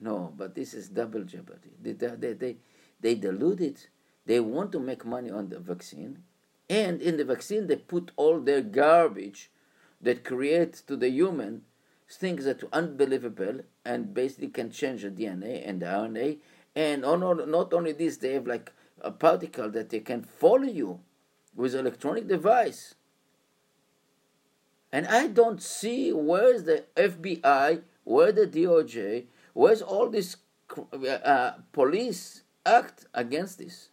No, 0.00 0.32
but 0.36 0.54
this 0.54 0.74
is 0.74 0.88
double 0.88 1.24
jeopardy. 1.24 1.72
They, 1.80 1.92
they, 1.92 2.32
they, 2.34 2.56
they 3.00 3.14
dilute 3.14 3.60
it. 3.60 3.88
They 4.26 4.40
want 4.40 4.72
to 4.72 4.80
make 4.80 5.04
money 5.04 5.30
on 5.30 5.48
the 5.48 5.58
vaccine. 5.58 6.22
And 6.68 7.00
in 7.00 7.16
the 7.16 7.24
vaccine, 7.24 7.66
they 7.66 7.76
put 7.76 8.10
all 8.16 8.40
their 8.40 8.60
garbage 8.60 9.50
that 10.00 10.24
creates 10.24 10.82
to 10.82 10.96
the 10.96 11.10
human 11.10 11.62
things 12.10 12.44
that 12.44 12.62
are 12.62 12.68
unbelievable 12.72 13.60
and 13.84 14.14
basically 14.14 14.48
can 14.48 14.70
change 14.70 15.02
the 15.02 15.10
DNA 15.10 15.66
and 15.68 15.80
the 15.80 15.86
RNA. 15.86 16.38
And 16.76 17.02
not 17.02 17.72
only 17.72 17.92
this, 17.92 18.18
they 18.18 18.34
have 18.34 18.46
like 18.46 18.72
a 19.00 19.10
particle 19.10 19.70
that 19.70 19.90
they 19.90 20.00
can 20.00 20.22
follow 20.22 20.70
you 20.82 21.00
with 21.58 21.74
electronic 21.74 22.28
device. 22.28 22.94
And 24.92 25.06
I 25.08 25.26
don't 25.26 25.60
see 25.60 26.12
where's 26.12 26.62
the 26.62 26.84
FBI, 26.96 27.82
where 28.04 28.32
the 28.32 28.46
DOJ, 28.46 29.24
where's 29.52 29.82
all 29.82 30.08
this 30.08 30.36
uh, 31.24 31.50
police 31.72 32.44
act 32.64 33.06
against 33.12 33.58
this? 33.58 33.90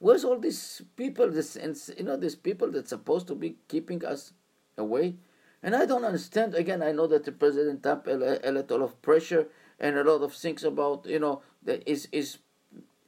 Where's 0.00 0.24
all 0.24 0.38
these 0.38 0.82
people, 0.96 1.30
this, 1.30 1.54
and 1.54 1.76
you 1.96 2.04
know, 2.04 2.16
these 2.16 2.34
people 2.34 2.70
that's 2.70 2.90
supposed 2.90 3.28
to 3.28 3.34
be 3.36 3.56
keeping 3.68 4.04
us 4.04 4.32
away? 4.76 5.14
And 5.62 5.74
I 5.76 5.86
don't 5.86 6.04
understand. 6.04 6.54
Again, 6.54 6.82
I 6.82 6.90
know 6.92 7.06
that 7.06 7.24
the 7.24 7.32
President 7.32 7.82
Trump 7.84 8.08
a, 8.08 8.48
a 8.48 8.50
lot 8.50 8.70
of 8.70 9.00
pressure 9.00 9.46
and 9.78 9.96
a 9.96 10.04
lot 10.04 10.22
of 10.22 10.34
things 10.34 10.64
about, 10.64 11.06
you 11.06 11.20
know, 11.20 11.42
that 11.62 11.88
is 11.88 12.08
is 12.10 12.38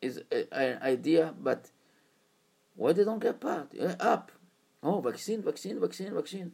is 0.00 0.22
an 0.52 0.78
idea, 0.82 1.34
but 1.38 1.70
why 2.76 2.92
they 2.92 3.04
don't 3.04 3.20
get 3.20 3.40
part 3.40 3.72
eh, 3.78 3.94
up? 4.00 4.32
Oh, 4.82 5.00
vaccine, 5.00 5.42
vaccine, 5.42 5.80
vaccine, 5.80 6.14
vaccine. 6.14 6.52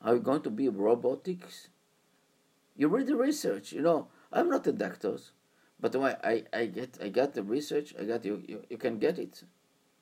Are 0.00 0.14
we 0.14 0.20
going 0.20 0.42
to 0.42 0.50
be 0.50 0.68
robotics? 0.68 1.68
You 2.76 2.88
read 2.88 3.06
the 3.06 3.16
research, 3.16 3.72
you 3.72 3.82
know. 3.82 4.08
I'm 4.32 4.48
not 4.48 4.66
a 4.66 4.72
doctor. 4.72 5.18
But 5.80 5.96
why 5.96 6.16
I, 6.22 6.44
I 6.52 6.66
get 6.66 6.98
I 7.02 7.08
got 7.08 7.34
the 7.34 7.42
research. 7.42 7.92
I 7.98 8.04
got 8.04 8.24
you, 8.24 8.42
you. 8.46 8.62
You 8.70 8.78
can 8.78 8.98
get 8.98 9.18
it 9.18 9.42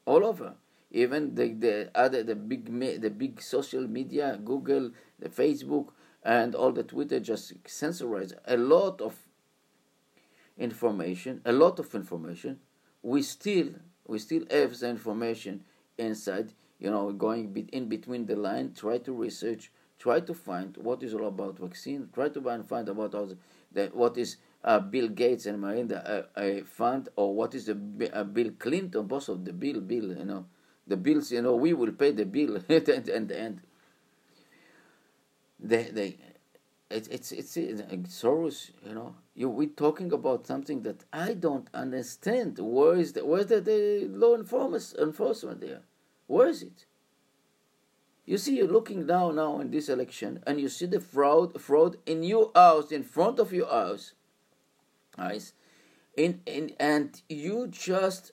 all 0.05 0.25
over. 0.25 0.55
Even 0.91 1.35
the 1.35 1.55
the 1.55 1.91
other 1.95 2.23
the 2.23 2.35
big 2.35 2.67
the 3.01 3.11
big 3.11 3.41
social 3.41 3.89
media, 3.89 4.39
Google, 4.45 4.91
the 5.19 5.31
Facebook, 5.31 5.89
and 6.23 6.55
all 6.55 6.73
the 6.73 6.83
Twitter 6.83 7.19
just 7.19 7.65
censorize 7.65 8.35
a 8.45 8.59
lot 8.59 9.01
of 9.01 9.17
information. 10.59 11.41
A 11.47 11.53
lot 11.53 11.79
of 11.79 11.95
information. 11.95 12.61
We 13.03 13.23
still 13.23 13.71
we 14.11 14.19
still 14.19 14.45
have 14.51 14.79
the 14.79 14.89
information 14.89 15.65
inside. 15.97 16.53
You 16.79 16.91
know, 16.91 17.13
going 17.13 17.69
in 17.73 17.89
between 17.89 18.27
the 18.27 18.37
line. 18.37 18.73
Try 18.75 18.99
to 18.99 19.13
research. 19.13 19.71
Try 19.99 20.21
to 20.21 20.35
find 20.35 20.77
what 20.79 21.03
is 21.03 21.15
all 21.15 21.29
about 21.29 21.59
vaccine. 21.59 22.09
Try 22.13 22.31
to 22.31 22.41
find 22.67 22.89
about 22.89 23.13
the, 23.13 23.37
the 23.71 23.87
what 23.93 24.17
is 24.17 24.37
uh, 24.65 24.81
Bill 24.81 25.09
Gates 25.09 25.47
and 25.47 25.61
Melinda 25.61 26.27
uh, 26.37 26.65
fund, 26.65 27.09
or 27.17 27.35
what 27.35 27.55
is 27.55 27.67
the 27.67 27.77
uh, 28.13 28.25
Bill 28.25 28.51
Clinton, 28.59 29.07
boss 29.07 29.29
of 29.29 29.45
the 29.45 29.53
bill, 29.53 29.81
bill, 29.81 30.17
you 30.17 30.25
know, 30.25 30.47
the 30.87 30.97
bills, 30.97 31.31
you 31.33 31.43
know, 31.43 31.55
we 31.55 31.73
will 31.73 31.93
pay 31.93 32.11
the 32.13 32.25
bill 32.25 32.57
at 32.57 32.67
the 32.87 33.41
end. 33.41 33.61
They, 35.59 35.85
they, 35.85 36.17
it, 36.91 37.09
it's, 37.11 37.33
it's, 37.33 37.57
it's 37.57 37.83
Soros, 38.23 38.71
you 38.85 38.95
know, 38.95 39.15
you, 39.35 39.49
we're 39.49 39.69
talking 39.69 40.13
about 40.13 40.47
something 40.47 40.83
that 40.83 41.05
I 41.13 41.35
don't 41.35 41.69
understand. 41.73 42.59
Where 42.59 42.97
is 42.97 43.13
the, 43.13 43.25
where's 43.25 43.47
the, 43.47 43.61
the 43.61 44.09
law 44.11 44.35
enforcement, 44.35 45.61
there? 45.61 45.83
Where 46.27 46.49
is 46.49 46.63
it? 46.63 46.87
You 48.27 48.39
see, 48.39 48.57
you're 48.57 48.69
looking 48.69 49.07
down 49.07 49.37
now 49.37 49.61
in 49.61 49.71
this 49.71 49.89
election, 49.89 50.43
and 50.47 50.61
you 50.61 50.69
see 50.69 50.87
the 50.87 51.01
fraud, 51.01 51.61
fraud 51.61 51.97
in 52.07 52.23
your 52.23 52.53
house, 52.55 52.93
in 52.93 53.03
front 53.03 53.39
of 53.39 53.53
your 53.53 53.69
house 53.69 54.13
Guys, 55.17 55.53
in, 56.17 56.41
in, 56.47 56.73
and 56.79 57.21
you 57.29 57.69
just 57.69 58.33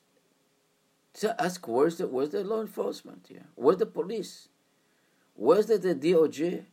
ask 1.40 1.68
where's 1.68 1.98
the 1.98 2.08
where's 2.08 2.30
the 2.30 2.44
law 2.44 2.62
enforcement 2.62 3.26
here? 3.28 3.46
Where's 3.56 3.78
the 3.78 3.86
police? 3.86 4.50
Where's 5.34 5.66
the, 5.68 5.78
the 5.78 5.96
DOJ? 5.96 6.66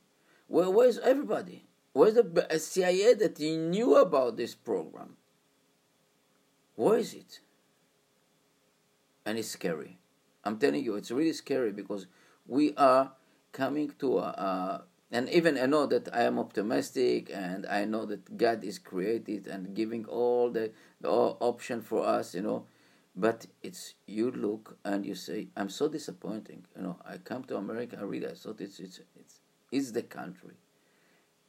Where, 0.46 0.70
where's 0.70 0.98
everybody? 0.98 1.63
Where's 1.94 2.14
the 2.14 2.58
CIA 2.58 3.14
that 3.14 3.38
he 3.38 3.56
knew 3.56 3.96
about 3.96 4.36
this 4.36 4.54
program? 4.54 5.16
Where 6.74 6.98
is 6.98 7.14
it? 7.14 7.40
And 9.24 9.38
it's 9.38 9.48
scary. 9.48 9.98
I'm 10.44 10.58
telling 10.58 10.84
you, 10.84 10.96
it's 10.96 11.12
really 11.12 11.32
scary 11.32 11.70
because 11.72 12.06
we 12.46 12.74
are 12.74 13.12
coming 13.52 13.92
to 14.00 14.18
a, 14.18 14.22
a 14.22 14.84
and 15.12 15.28
even 15.28 15.56
I 15.56 15.66
know 15.66 15.86
that 15.86 16.08
I 16.12 16.22
am 16.22 16.40
optimistic 16.40 17.30
and 17.32 17.64
I 17.66 17.84
know 17.84 18.04
that 18.06 18.36
God 18.36 18.64
is 18.64 18.80
created 18.80 19.46
and 19.46 19.72
giving 19.72 20.04
all 20.06 20.50
the, 20.50 20.72
the 21.00 21.08
option 21.08 21.80
for 21.80 22.04
us, 22.04 22.34
you 22.34 22.42
know. 22.42 22.66
But 23.14 23.46
it's 23.62 23.94
you 24.06 24.32
look 24.32 24.76
and 24.84 25.06
you 25.06 25.14
say, 25.14 25.46
I'm 25.56 25.68
so 25.68 25.86
disappointing. 25.86 26.66
You 26.76 26.82
know, 26.82 26.96
I 27.06 27.18
come 27.18 27.44
to 27.44 27.56
America, 27.56 27.96
I 28.00 28.02
realize 28.02 28.42
thought 28.42 28.60
it's 28.60 28.80
it's 28.80 29.00
it's 29.14 29.38
is 29.70 29.92
the 29.92 30.02
country, 30.02 30.54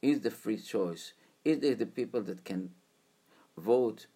is 0.02 0.20
the 0.20 0.30
free 0.30 0.58
choice, 0.58 1.12
is 1.44 1.60
there 1.60 1.74
the 1.74 1.86
people 1.86 2.22
that 2.22 2.44
can 2.44 2.70
vote, 3.56 4.06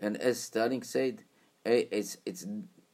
and 0.00 0.16
as 0.16 0.40
Stalin 0.40 0.82
said, 0.82 1.22
eh, 1.64 1.84
it's 1.90 2.16
it's 2.26 2.46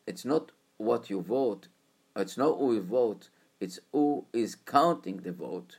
it's 0.07 0.25
not 0.25 0.53
what 0.77 1.09
you 1.11 1.21
vote, 1.21 1.69
it's 2.15 2.37
not 2.37 2.59
who 2.59 2.75
you 2.75 2.83
vote, 2.83 3.31
it's 3.61 3.79
who 3.93 4.27
is 4.33 4.55
counting 4.55 5.19
the 5.19 5.33
vote. 5.33 5.79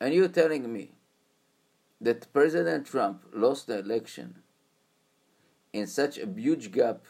And 0.00 0.14
you're 0.14 0.28
telling 0.28 0.72
me 0.72 0.92
that 2.00 2.32
President 2.32 2.86
Trump 2.86 3.22
lost 3.32 3.68
the 3.68 3.78
election 3.78 4.42
in 5.72 5.86
such 5.86 6.18
a 6.18 6.26
huge 6.26 6.72
gap. 6.72 7.04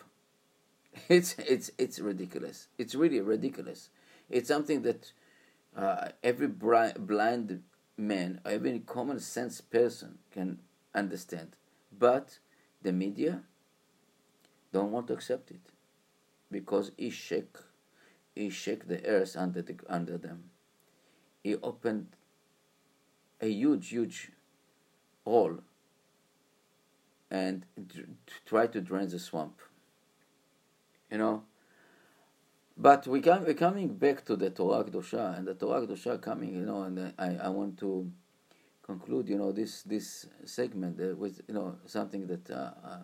It's 1.09 1.35
it's 1.39 1.71
it's 1.79 1.99
ridiculous. 1.99 2.69
It's 2.77 2.95
really 2.95 3.21
ridiculous. 3.21 3.89
It's 4.29 4.49
something 4.49 4.83
that 4.83 5.13
uh, 5.77 6.09
every 6.23 6.49
blind 6.49 7.63
man, 7.97 8.41
every 8.45 8.79
common 8.81 9.21
sense 9.21 9.61
person 9.61 10.19
can 10.31 10.59
understand. 10.95 11.57
But 11.97 12.39
the 12.83 12.93
media 12.93 13.43
don't 14.73 14.91
want 14.91 15.07
to 15.09 15.13
accept 15.13 15.51
it 15.51 15.61
because 16.51 16.93
he 16.97 17.11
shake, 17.11 17.57
he 18.35 18.51
shake 18.51 18.89
the 18.89 19.05
earth 19.07 19.37
under 19.37 19.63
the, 19.63 19.77
under 19.89 20.19
them. 20.19 20.45
He 21.43 21.57
opened 21.57 22.09
a 23.41 23.49
huge, 23.49 23.89
huge 23.89 24.31
hole 25.25 25.59
and 27.31 27.65
try 28.45 28.67
to 28.67 28.81
drain 28.81 29.09
the 29.09 29.19
swamp. 29.19 29.61
You 31.11 31.19
know? 31.19 31.43
But 32.83 33.07
we 33.07 33.21
come, 33.21 33.45
we're 33.45 33.55
coming 33.55 33.95
back 33.95 34.25
to 34.25 34.35
the 34.35 34.51
Torah 34.51 34.83
Kedosha, 34.83 35.39
and 35.39 35.47
the 35.47 35.55
Torah 35.55 35.87
Kedosha 35.87 36.21
coming, 36.21 36.53
you 36.53 36.67
know, 36.67 36.83
and 36.83 37.15
I, 37.17 37.37
I 37.37 37.49
want 37.49 37.79
to 37.79 38.11
conclude, 38.83 39.29
you 39.29 39.39
know, 39.39 39.53
this 39.53 39.83
this 39.85 40.27
segment 40.45 40.97
with, 41.17 41.43
you 41.47 41.55
know, 41.55 41.77
something 41.87 42.27
that 42.27 42.51
uh, 42.51 42.73
uh, 42.85 42.99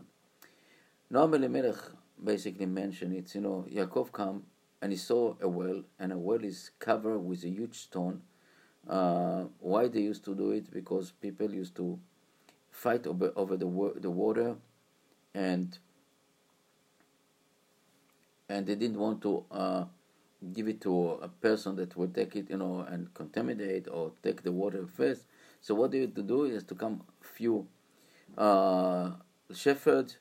Noam 1.12 1.36
Elimelech 1.36 1.78
basically 2.22 2.66
mentioned. 2.66 3.14
It's, 3.14 3.36
you 3.36 3.40
know, 3.40 3.66
Yaakov 3.72 4.10
come 4.10 4.42
and 4.82 4.90
he 4.90 4.98
saw 4.98 5.36
a 5.40 5.48
well, 5.48 5.84
and 6.00 6.10
a 6.10 6.18
well 6.18 6.42
is 6.42 6.72
covered 6.80 7.20
with 7.20 7.44
a 7.44 7.48
huge 7.48 7.78
stone, 7.78 8.22
uh, 8.88 9.44
why 9.60 9.86
they 9.86 10.00
used 10.00 10.24
to 10.24 10.34
do 10.34 10.50
it? 10.50 10.72
Because 10.72 11.12
people 11.12 11.54
used 11.54 11.76
to 11.76 12.00
fight 12.72 13.06
over, 13.06 13.32
over 13.36 13.56
the 13.56 13.92
the 14.00 14.10
water, 14.10 14.56
and 15.34 15.78
and 18.48 18.66
they 18.66 18.74
didn't 18.74 18.98
want 18.98 19.20
to 19.22 19.44
uh, 19.50 19.84
give 20.52 20.68
it 20.68 20.80
to 20.82 21.18
a 21.22 21.28
person 21.28 21.76
that 21.76 21.96
would 21.96 22.14
take 22.14 22.36
it, 22.36 22.50
you 22.50 22.56
know, 22.56 22.80
and 22.80 23.12
contaminate 23.14 23.88
or 23.88 24.12
take 24.22 24.42
the 24.42 24.52
water 24.52 24.86
first. 24.86 25.24
So 25.60 25.74
what 25.74 25.90
they 25.90 26.00
had 26.00 26.14
to 26.16 26.22
do 26.22 26.44
is 26.44 26.64
to 26.64 26.74
come 26.74 27.02
few 27.20 27.66
uh, 28.36 29.10
shepherds, 29.54 30.18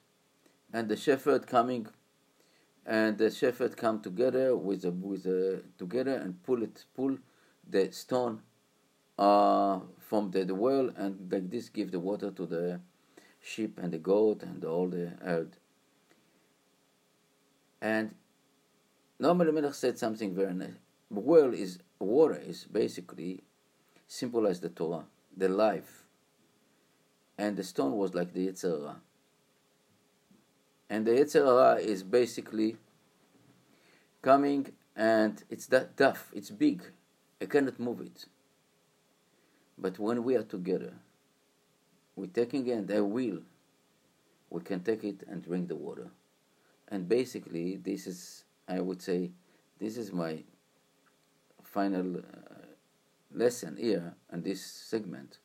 and 0.74 0.90
the 0.90 0.98
shepherd 0.98 1.48
coming, 1.48 1.88
and 2.86 3.18
the 3.18 3.30
shepherd 3.30 3.78
come 3.78 4.02
together 4.02 4.56
with 4.56 4.84
a 4.86 4.92
with 4.92 5.26
a 5.26 5.62
together 5.78 6.16
and 6.16 6.42
pull 6.44 6.63
it 6.63 6.86
pull 6.96 7.18
the 7.70 7.92
stone 7.92 8.42
uh, 9.18 9.80
from 10.00 10.32
the, 10.32 10.44
the 10.46 10.56
well, 10.56 10.90
and 10.96 11.32
like 11.32 11.50
this 11.50 11.70
give 11.70 11.92
the 11.92 12.00
water 12.00 12.32
to 12.32 12.46
the 12.46 12.80
sheep 13.42 13.80
and 13.82 13.94
the 13.94 13.98
goat 13.98 14.44
and 14.44 14.63
all 14.66 14.88
the 14.88 15.13
herd. 15.24 15.58
And 17.82 18.16
Noam 19.22 19.42
Elimelech 19.42 19.74
said 19.74 19.98
something 19.98 20.34
very 20.36 20.54
nice. 20.54 20.78
Well 21.10 21.54
is 21.54 21.80
water 22.00 22.36
is 22.36 22.66
basically 22.66 23.44
simple 24.08 24.48
as 24.48 24.60
the 24.60 24.70
Torah, 24.70 25.06
the 25.36 25.50
life. 25.50 26.04
And 27.38 27.56
the 27.56 27.63
stone 27.63 27.98
was 27.98 28.13
like 28.13 28.34
the 28.34 28.48
Yetzer 28.48 28.80
Hara. 28.80 28.96
And 30.90 31.06
the 31.06 31.12
Yetzer 31.12 31.46
Hara 31.46 31.76
is 31.80 32.04
basically 32.04 32.78
coming 34.22 34.72
and 34.96 35.44
it's 35.50 35.68
that 35.68 35.96
tough, 35.96 36.32
it's 36.34 36.50
big. 36.50 36.82
I 37.40 37.46
cannot 37.46 37.80
move 37.80 38.02
it. 38.02 38.26
But 39.78 40.00
when 40.00 40.24
we 40.24 40.36
are 40.36 40.44
together, 40.44 40.94
we're 42.16 42.26
taking 42.26 42.68
in 42.68 42.88
their 42.88 43.04
will, 43.04 43.42
we 44.50 44.62
can 44.62 44.80
take 44.80 45.04
it 45.04 45.22
and 45.30 45.44
drink 45.44 45.68
the 45.68 45.76
water. 45.76 46.10
And 46.89 47.08
basically, 47.08 47.78
this 47.78 48.08
is, 48.08 48.45
I 48.67 48.80
would 48.80 49.02
say, 49.02 49.32
this 49.80 49.97
is 49.97 50.12
my 50.12 50.43
final 51.63 52.17
uh, 52.17 52.21
lesson 53.34 53.78
here 53.78 54.15
in 54.32 54.41
this 54.41 54.63
segment 54.63 55.39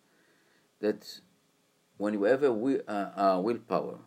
that 0.80 1.20
whenever 1.98 2.52
we 2.52 2.80
uh, 2.86 3.38
willpower, 3.40 3.98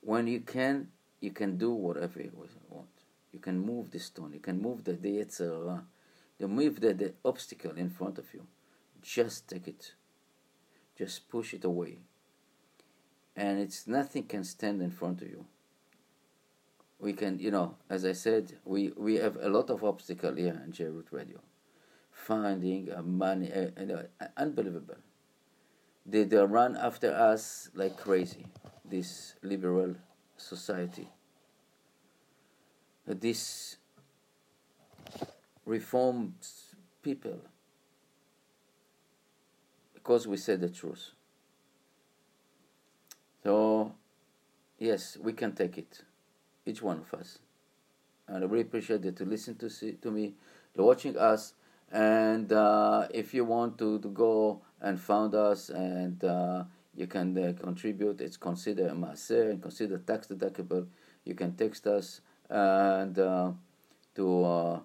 when 0.00 0.26
you 0.26 0.40
can, 0.40 0.88
you 1.20 1.30
can 1.30 1.56
do 1.56 1.72
whatever 1.72 2.20
you 2.20 2.32
want. 2.68 2.88
You 3.32 3.40
can 3.40 3.58
move 3.58 3.90
the 3.90 3.98
stone, 3.98 4.32
you 4.32 4.40
can 4.40 4.60
move 4.60 4.84
the, 4.84 4.92
the 4.92 5.10
you 6.38 6.48
move 6.48 6.80
the, 6.80 6.94
the 6.94 7.14
obstacle 7.24 7.72
in 7.76 7.90
front 7.90 8.18
of 8.18 8.32
you. 8.32 8.46
Just 9.02 9.48
take 9.48 9.68
it. 9.68 9.94
Just 10.96 11.28
push 11.28 11.54
it 11.54 11.64
away. 11.64 11.98
And 13.36 13.58
it's 13.58 13.86
nothing 13.86 14.24
can 14.24 14.44
stand 14.44 14.80
in 14.82 14.90
front 14.90 15.22
of 15.22 15.28
you. 15.28 15.46
We 16.98 17.12
can, 17.12 17.38
you 17.38 17.50
know, 17.50 17.76
as 17.90 18.04
I 18.04 18.12
said, 18.12 18.52
we, 18.64 18.92
we 18.96 19.16
have 19.16 19.36
a 19.40 19.48
lot 19.48 19.70
of 19.70 19.84
obstacle 19.84 20.34
here 20.34 20.60
in 20.64 20.72
JRoot 20.72 21.06
Radio. 21.10 21.40
Finding 22.10 22.90
uh, 22.92 23.02
money, 23.02 23.52
uh, 23.52 23.68
uh, 24.20 24.26
unbelievable. 24.36 24.96
They, 26.06 26.24
they 26.24 26.38
run 26.38 26.76
after 26.76 27.12
us 27.12 27.70
like 27.74 27.96
crazy, 27.96 28.46
this 28.84 29.34
liberal 29.42 29.96
society. 30.36 31.08
This 33.06 33.76
reformed 35.66 36.34
people 37.02 37.38
because 40.04 40.26
we 40.26 40.36
said 40.36 40.60
the 40.60 40.68
truth. 40.68 41.12
So, 43.42 43.94
yes, 44.78 45.16
we 45.20 45.32
can 45.32 45.52
take 45.52 45.78
it, 45.78 46.02
each 46.66 46.82
one 46.82 46.98
of 46.98 47.18
us. 47.18 47.38
And 48.26 48.42
I 48.42 48.46
really 48.46 48.62
appreciate 48.62 49.02
that 49.02 49.16
to 49.16 49.24
listen 49.24 49.56
to 49.56 49.68
see, 49.68 49.92
to 49.92 50.10
me, 50.10 50.34
to 50.74 50.82
watching 50.82 51.16
us. 51.16 51.54
And 51.92 52.52
uh, 52.52 53.06
if 53.12 53.34
you 53.34 53.44
want 53.44 53.78
to, 53.78 53.98
to 53.98 54.08
go 54.08 54.62
and 54.80 54.98
found 54.98 55.34
us 55.34 55.68
and 55.68 56.22
uh, 56.24 56.64
you 56.96 57.06
can 57.06 57.36
uh, 57.36 57.52
contribute, 57.60 58.20
it's 58.20 58.36
considered 58.36 58.90
a 58.90 58.94
maaser 58.94 59.50
and 59.50 59.62
consider 59.62 59.98
tax 59.98 60.26
deductible. 60.26 60.86
You 61.24 61.34
can 61.34 61.54
text 61.54 61.86
us 61.86 62.20
and 62.48 63.18
uh, 63.18 63.52
to 64.14 64.44
uh, 64.44 64.80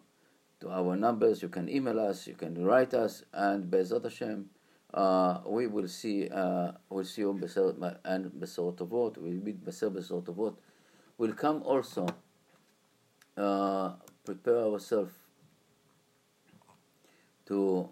to 0.60 0.70
our 0.70 0.96
numbers. 0.96 1.42
You 1.42 1.50
can 1.50 1.70
email 1.70 2.00
us. 2.00 2.28
You 2.28 2.36
can 2.36 2.64
write 2.66 2.94
us. 2.94 3.24
And 3.34 3.70
Be'ezrat 3.70 4.04
Hashem, 4.04 4.50
uh, 4.94 5.40
we 5.46 5.68
will 5.68 5.88
see. 5.88 6.30
Uh, 6.30 6.74
we'll 6.90 7.06
see 7.06 7.22
you 7.22 7.32
and 7.32 8.32
Besor 8.32 8.76
Tovot. 8.76 9.18
We'll 9.18 9.34
meet 9.34 9.64
Beser 9.64 9.90
Besor 9.90 10.24
Tovot. 10.24 10.56
We'll 11.20 11.34
come 11.34 11.62
also. 11.64 12.08
Uh, 13.36 13.92
prepare 14.24 14.60
ourselves 14.60 15.14
to. 17.46 17.90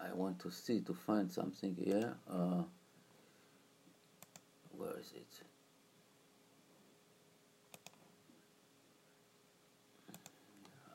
I 0.00 0.12
want 0.14 0.40
to 0.40 0.50
see 0.50 0.80
to 0.80 0.94
find 0.94 1.30
something 1.30 1.76
here. 1.76 2.14
Uh, 2.28 2.62
where 4.70 4.98
is 4.98 5.12
it? 5.14 5.42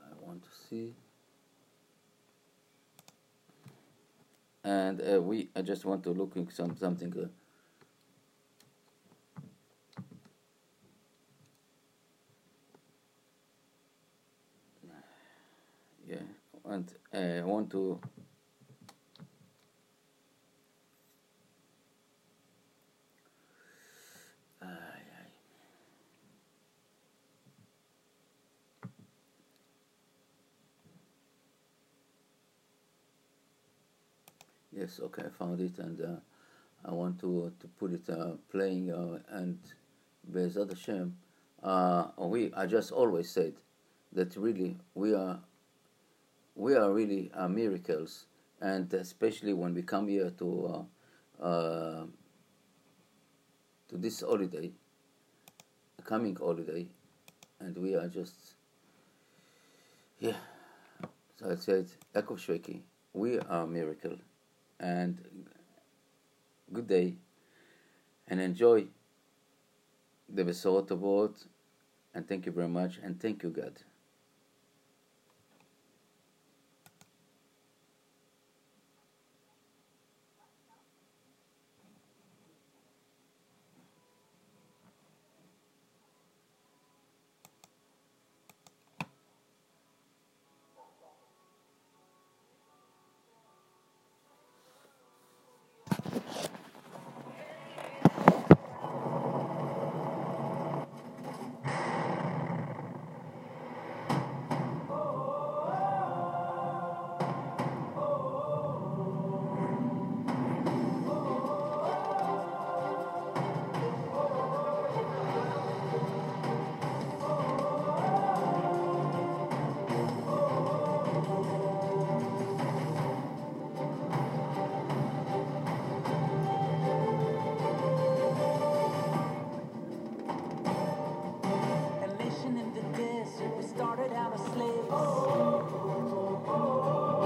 I 0.04 0.26
want 0.26 0.42
to 0.42 0.50
see 0.68 0.96
and 4.64 5.02
uh, 5.02 5.22
we 5.22 5.50
I 5.56 5.62
just 5.62 5.86
want 5.86 6.04
to 6.06 6.10
looking 6.12 6.50
some 6.50 6.76
something 6.76 7.14
uh, 7.18 7.28
Yeah, 16.08 16.20
and 16.70 16.92
uh, 17.14 17.18
I 17.18 17.44
want 17.44 17.72
to. 17.72 18.00
Yes, 34.78 35.00
okay, 35.02 35.24
I 35.26 35.30
found 35.30 35.60
it, 35.60 35.80
and 35.80 36.00
uh, 36.00 36.20
I 36.86 36.94
want 36.94 37.20
to 37.22 37.52
to 37.60 37.68
put 37.80 37.94
it 37.94 38.08
uh, 38.10 38.34
playing, 38.52 38.92
uh, 38.92 39.18
and 39.30 39.58
Be'ezrat 40.32 40.70
Hashem, 40.70 41.18
uh, 41.64 42.10
we 42.20 42.54
I 42.54 42.68
just 42.68 42.92
always 42.92 43.28
said 43.28 43.54
that 44.14 44.36
really 44.36 44.78
we 44.94 45.16
are 45.16 45.40
we 46.58 46.76
are 46.76 46.92
really 46.92 47.32
uh, 47.36 47.48
miracles, 47.48 48.26
and 48.60 48.92
especially 48.94 49.54
when 49.54 49.76
we 49.76 49.84
come 49.84 50.08
here 50.08 50.32
to 50.32 50.86
uh, 51.42 51.44
uh, 51.44 52.06
to 53.88 53.98
this 53.98 54.22
holiday, 54.22 54.72
coming 56.04 56.36
holiday, 56.36 56.88
and 57.60 57.78
we 57.78 57.96
are 57.96 58.08
just 58.08 58.56
yeah. 60.20 60.38
So 61.40 61.52
I 61.52 61.56
said, 61.56 61.88
Yaakov 62.16 62.40
Shwekey, 62.40 62.82
we 63.14 63.38
are 63.38 63.64
a 63.64 63.68
miracle, 63.68 64.18
and 64.80 65.24
good 66.74 66.88
day, 66.88 67.18
and 68.28 68.42
enjoy 68.42 68.86
the 70.28 70.44
Besorot 70.44 71.46
and 72.16 72.28
thank 72.28 72.48
you 72.48 72.52
very 72.52 72.68
much, 72.68 72.98
and 73.04 73.22
thank 73.22 73.44
you, 73.44 73.52
God. 73.52 73.80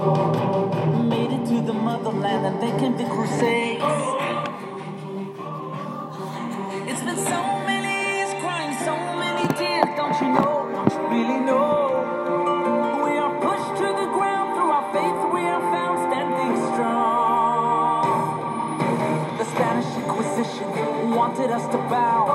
Made 0.02 1.30
it 1.30 1.46
to 1.46 1.62
the 1.62 1.72
motherland 1.72 2.44
and 2.44 2.60
they 2.60 2.72
came 2.80 2.96
the 2.96 3.04
crusades. 3.04 3.84
It's 6.90 7.02
been 7.06 7.16
so 7.16 7.40
many 7.62 7.94
years 8.10 8.34
crying, 8.42 8.74
so 8.82 8.96
many 9.22 9.46
tears, 9.54 9.86
don't 9.94 10.20
you 10.20 10.28
know? 10.34 10.66
Don't 10.74 10.90
you 10.90 11.06
really 11.06 11.38
know? 11.46 12.02
We 13.04 13.12
are 13.16 13.30
pushed 13.46 13.76
to 13.78 13.88
the 13.94 14.08
ground 14.10 14.58
through 14.58 14.72
our 14.74 14.90
faith, 14.90 15.18
we 15.32 15.42
are 15.46 15.62
found 15.70 15.96
standing 16.10 16.56
strong. 16.74 18.02
The 19.38 19.44
Spanish 19.44 19.90
Inquisition 20.02 21.14
wanted 21.14 21.52
us 21.52 21.64
to 21.70 21.78
bow. 21.78 22.26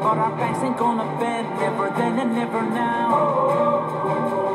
But 0.00 0.16
our 0.16 0.30
backs 0.36 0.62
ain't 0.62 0.78
gonna 0.78 1.18
bend, 1.18 1.58
never 1.58 1.90
then 1.90 2.20
and 2.20 2.34
never 2.36 2.62
now. 2.62 4.49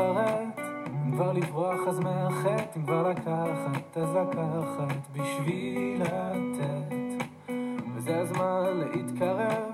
להתחרט 0.00 0.60
אם 1.04 1.12
כבר 1.12 1.32
לברוח 1.32 1.88
אז 1.88 2.00
מאחת, 2.00 2.76
אם 2.76 2.82
כבר 2.82 3.08
לקחת 3.08 3.96
אז 3.96 4.14
לקחת 4.14 5.08
בשביל 5.12 6.02
לתת. 6.02 7.24
וזה 7.94 8.20
הזמן 8.20 8.80
להתקרב, 8.94 9.70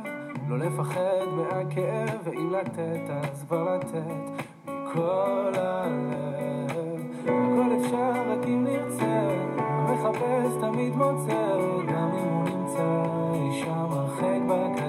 לא 0.48 0.58
לפחד 0.58 1.26
מהכאב 1.36 2.20
ואם 2.24 2.52
לתת 2.52 3.10
אז 3.10 3.44
כבר 3.44 3.76
לתת 3.76 4.44
מכל 4.68 5.52
הלב. 5.56 7.00
הכל 7.22 7.70
אפשר 7.80 8.10
רק 8.10 8.46
אם 8.46 8.64
נרצה, 8.64 9.28
המחפש 9.58 10.60
תמיד 10.60 10.96
מוצא 10.96 11.56
גם 11.88 12.10
אם 12.12 12.32
הוא 12.32 12.44
נמצא 12.44 13.02
אישה 13.34 13.86
מרחק 13.90 14.40
בקר 14.46 14.85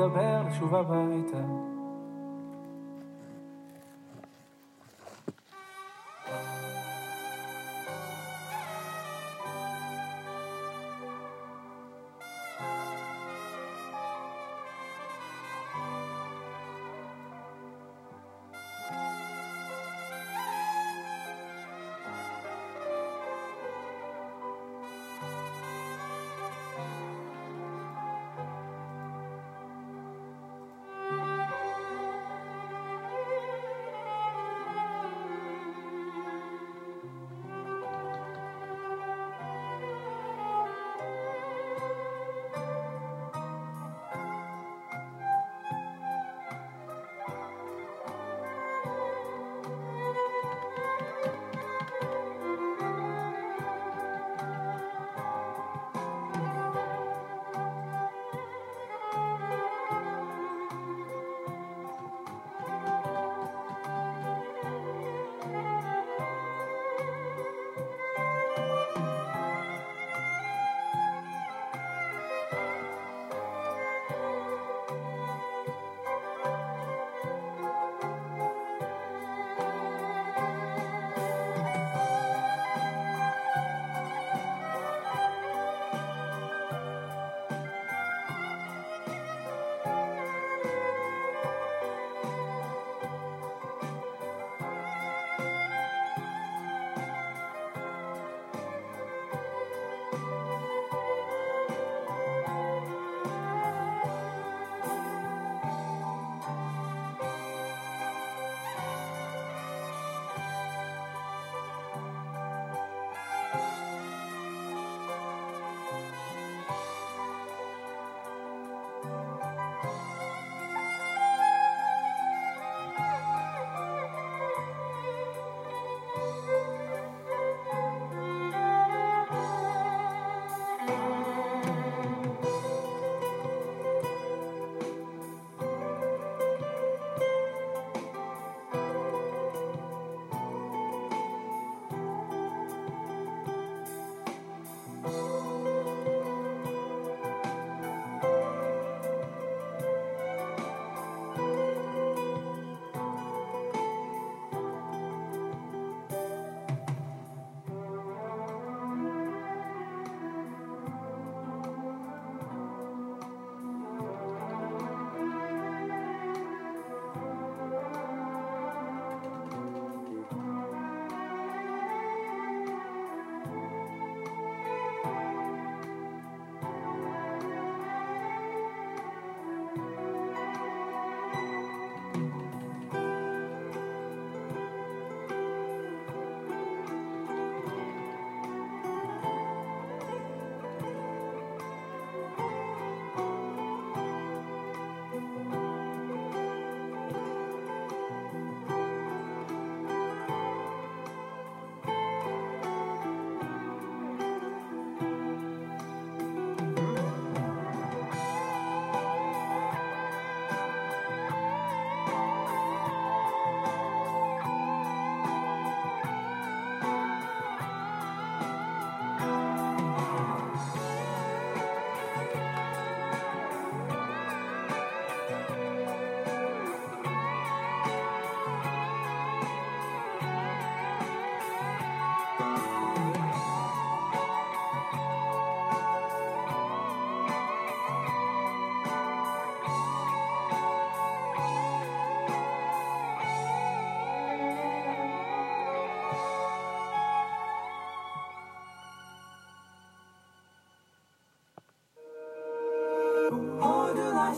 להתגבר 0.00 0.42
לשוב 0.48 0.74
הביתה. 0.74 1.79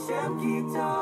Ki 0.03 0.57
tov, 0.75 1.02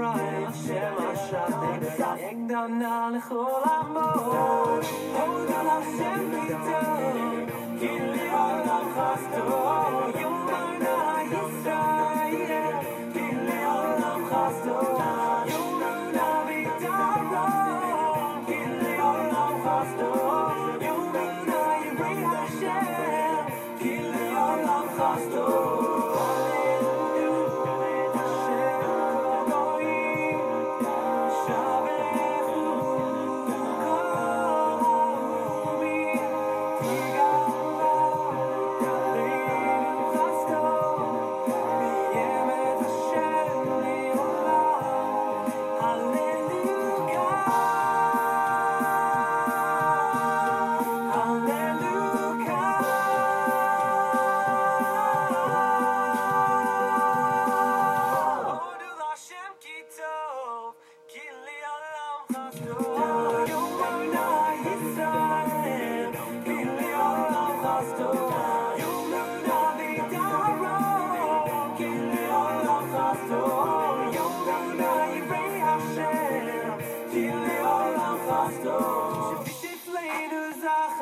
le'olam 8.15 8.85
chasto, 8.95 9.41
yomarna 10.19 10.40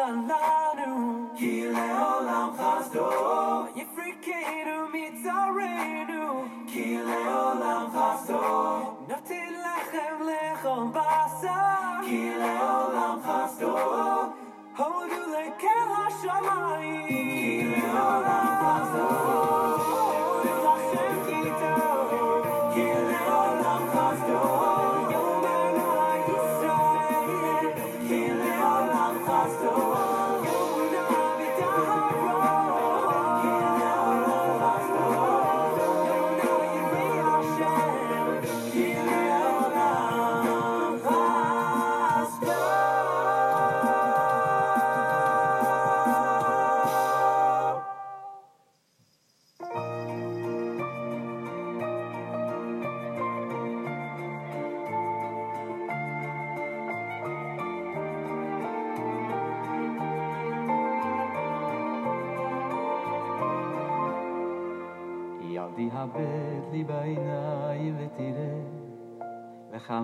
Ki 0.09 1.69
le'olam 1.75 2.49
chasto, 2.57 3.05
yifrikeinu 3.77 4.77
mitzarenu. 4.93 6.23
Ki 6.71 6.97
le'olam 7.09 7.85
chasto, 7.93 8.41
notin 9.07 9.53
lechem 9.65 10.17
lechon 10.29 10.91
basar. 10.95 12.01
Ki 12.07 12.23
le'olam 12.41 13.17
chasto, 13.25 13.73
hodu 14.79 15.21
lekel 15.35 15.89
hashamayim. 15.93 17.07
Ki 17.07 17.18
le'olam 17.18 17.18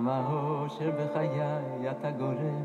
וכמה 0.06 0.28
אושר 0.30 0.92
בחיי 0.92 1.42
אתה 1.92 2.12
גורם 2.12 2.64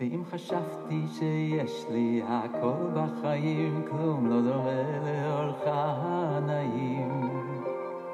ואם 0.00 0.22
חשבתי 0.30 1.06
שיש 1.08 1.86
לי 1.90 2.22
הכל 2.28 2.86
בחיים 2.94 3.82
כלום 3.90 4.26
לא 4.26 4.40
דומה 4.40 4.82
לאורך 5.04 5.62
הנעים. 5.66 7.30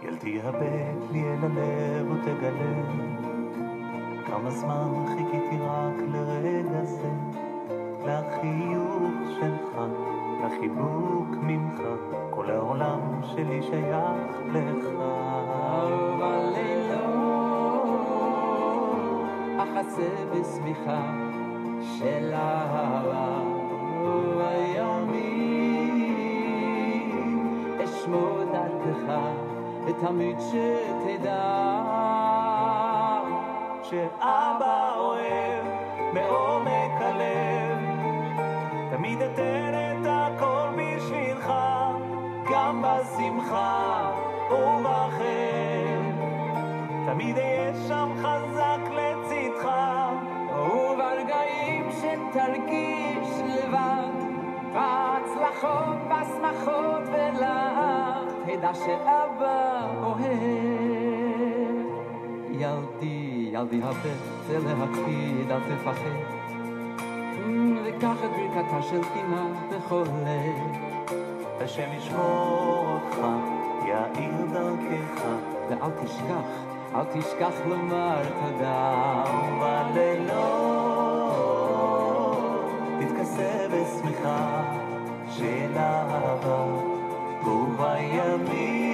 ילדי 0.02 0.40
הבט 0.42 1.12
לי 1.12 1.24
אל 1.24 1.38
הלב 1.42 2.10
ותגלה 2.10 2.82
כמה 4.26 4.50
זמן 4.50 5.06
חיכיתי 5.06 5.58
רק 5.62 5.96
לרגע 6.12 6.84
זה 6.84 7.10
לחיוך 8.04 9.38
שלך, 9.40 9.82
לחיבוק 10.44 11.28
ממך 11.42 11.80
כל 12.30 12.50
העולם 12.50 13.20
שלי 13.22 13.62
שייך 13.62 14.36
לך. 14.52 14.86
בלילות 16.18 17.21
אחסה 19.58 20.08
בשמיכה 20.32 21.02
של 21.98 22.34
אהבה. 22.34 23.52
ובימים 25.32 27.78
אשמור 27.84 28.38
דרכך 28.52 29.12
ותמיד 29.86 30.36
שתדע 30.40 31.82
שאבא 33.82 34.94
אוהב 34.96 35.64
מעומק 36.12 36.71
בהצלחות, 55.62 55.96
בשמחות 56.08 57.02
ולעם 57.08 58.28
תדע 58.46 58.74
שאבא 58.74 59.86
אוהב. 60.02 60.22
ילדי, 62.50 63.50
ילדי 63.52 63.82
הבט, 63.82 64.22
זה 64.46 64.58
להקפיד, 64.58 65.50
אל 65.50 65.60
תפחד 65.60 66.42
וקח 67.84 68.16
את 68.24 68.30
ברכתה 68.30 68.82
של 68.82 69.00
אמא 69.16 69.46
בכל 69.70 70.02
לב. 70.02 70.76
השם 71.60 71.88
ישמור 71.96 72.86
אותך, 72.86 73.18
יאיר 73.86 74.46
דרכך, 74.52 75.24
ואל 75.68 75.90
תשכח, 76.04 76.48
אל 76.94 77.04
תשכח 77.04 77.54
לומר 77.68 78.22
תודה. 78.24 79.24
ובלילות 79.56 80.91
של 85.36 85.76
אהבה, 85.76 86.64
ובימים 87.44 88.92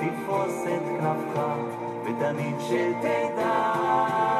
תפרוס 0.00 0.64
את 0.66 0.82
כנפך, 1.00 1.76
ותמיד 2.04 2.56
שתדע 2.60 4.31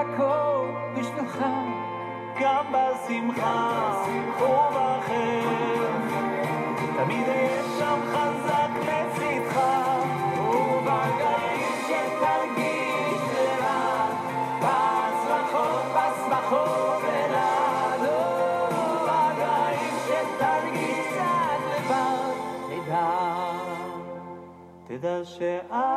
הכל 0.00 0.66
בשבילך. 0.96 1.44
גם 2.40 2.64
בשמחה 2.72 4.02
ובחר, 4.38 5.90
תמיד 6.96 7.28
אהיה 7.28 7.62
שם 7.78 7.98
חזק 8.12 8.70
לצדך, 8.82 9.60
וברגעים 10.38 11.74
שתרגיש 11.86 13.22
לבד, 13.36 14.12
בהצלחות, 14.60 15.84
בשמחות 15.94 17.02
ולעלות, 17.02 18.72
וברגעים 18.72 19.94
שתרגיש 20.06 21.06
קצת 21.06 21.60
לבד, 21.76 22.34
תדע. 22.68 23.10
תדע 24.86 25.24
שאבא 25.24 25.89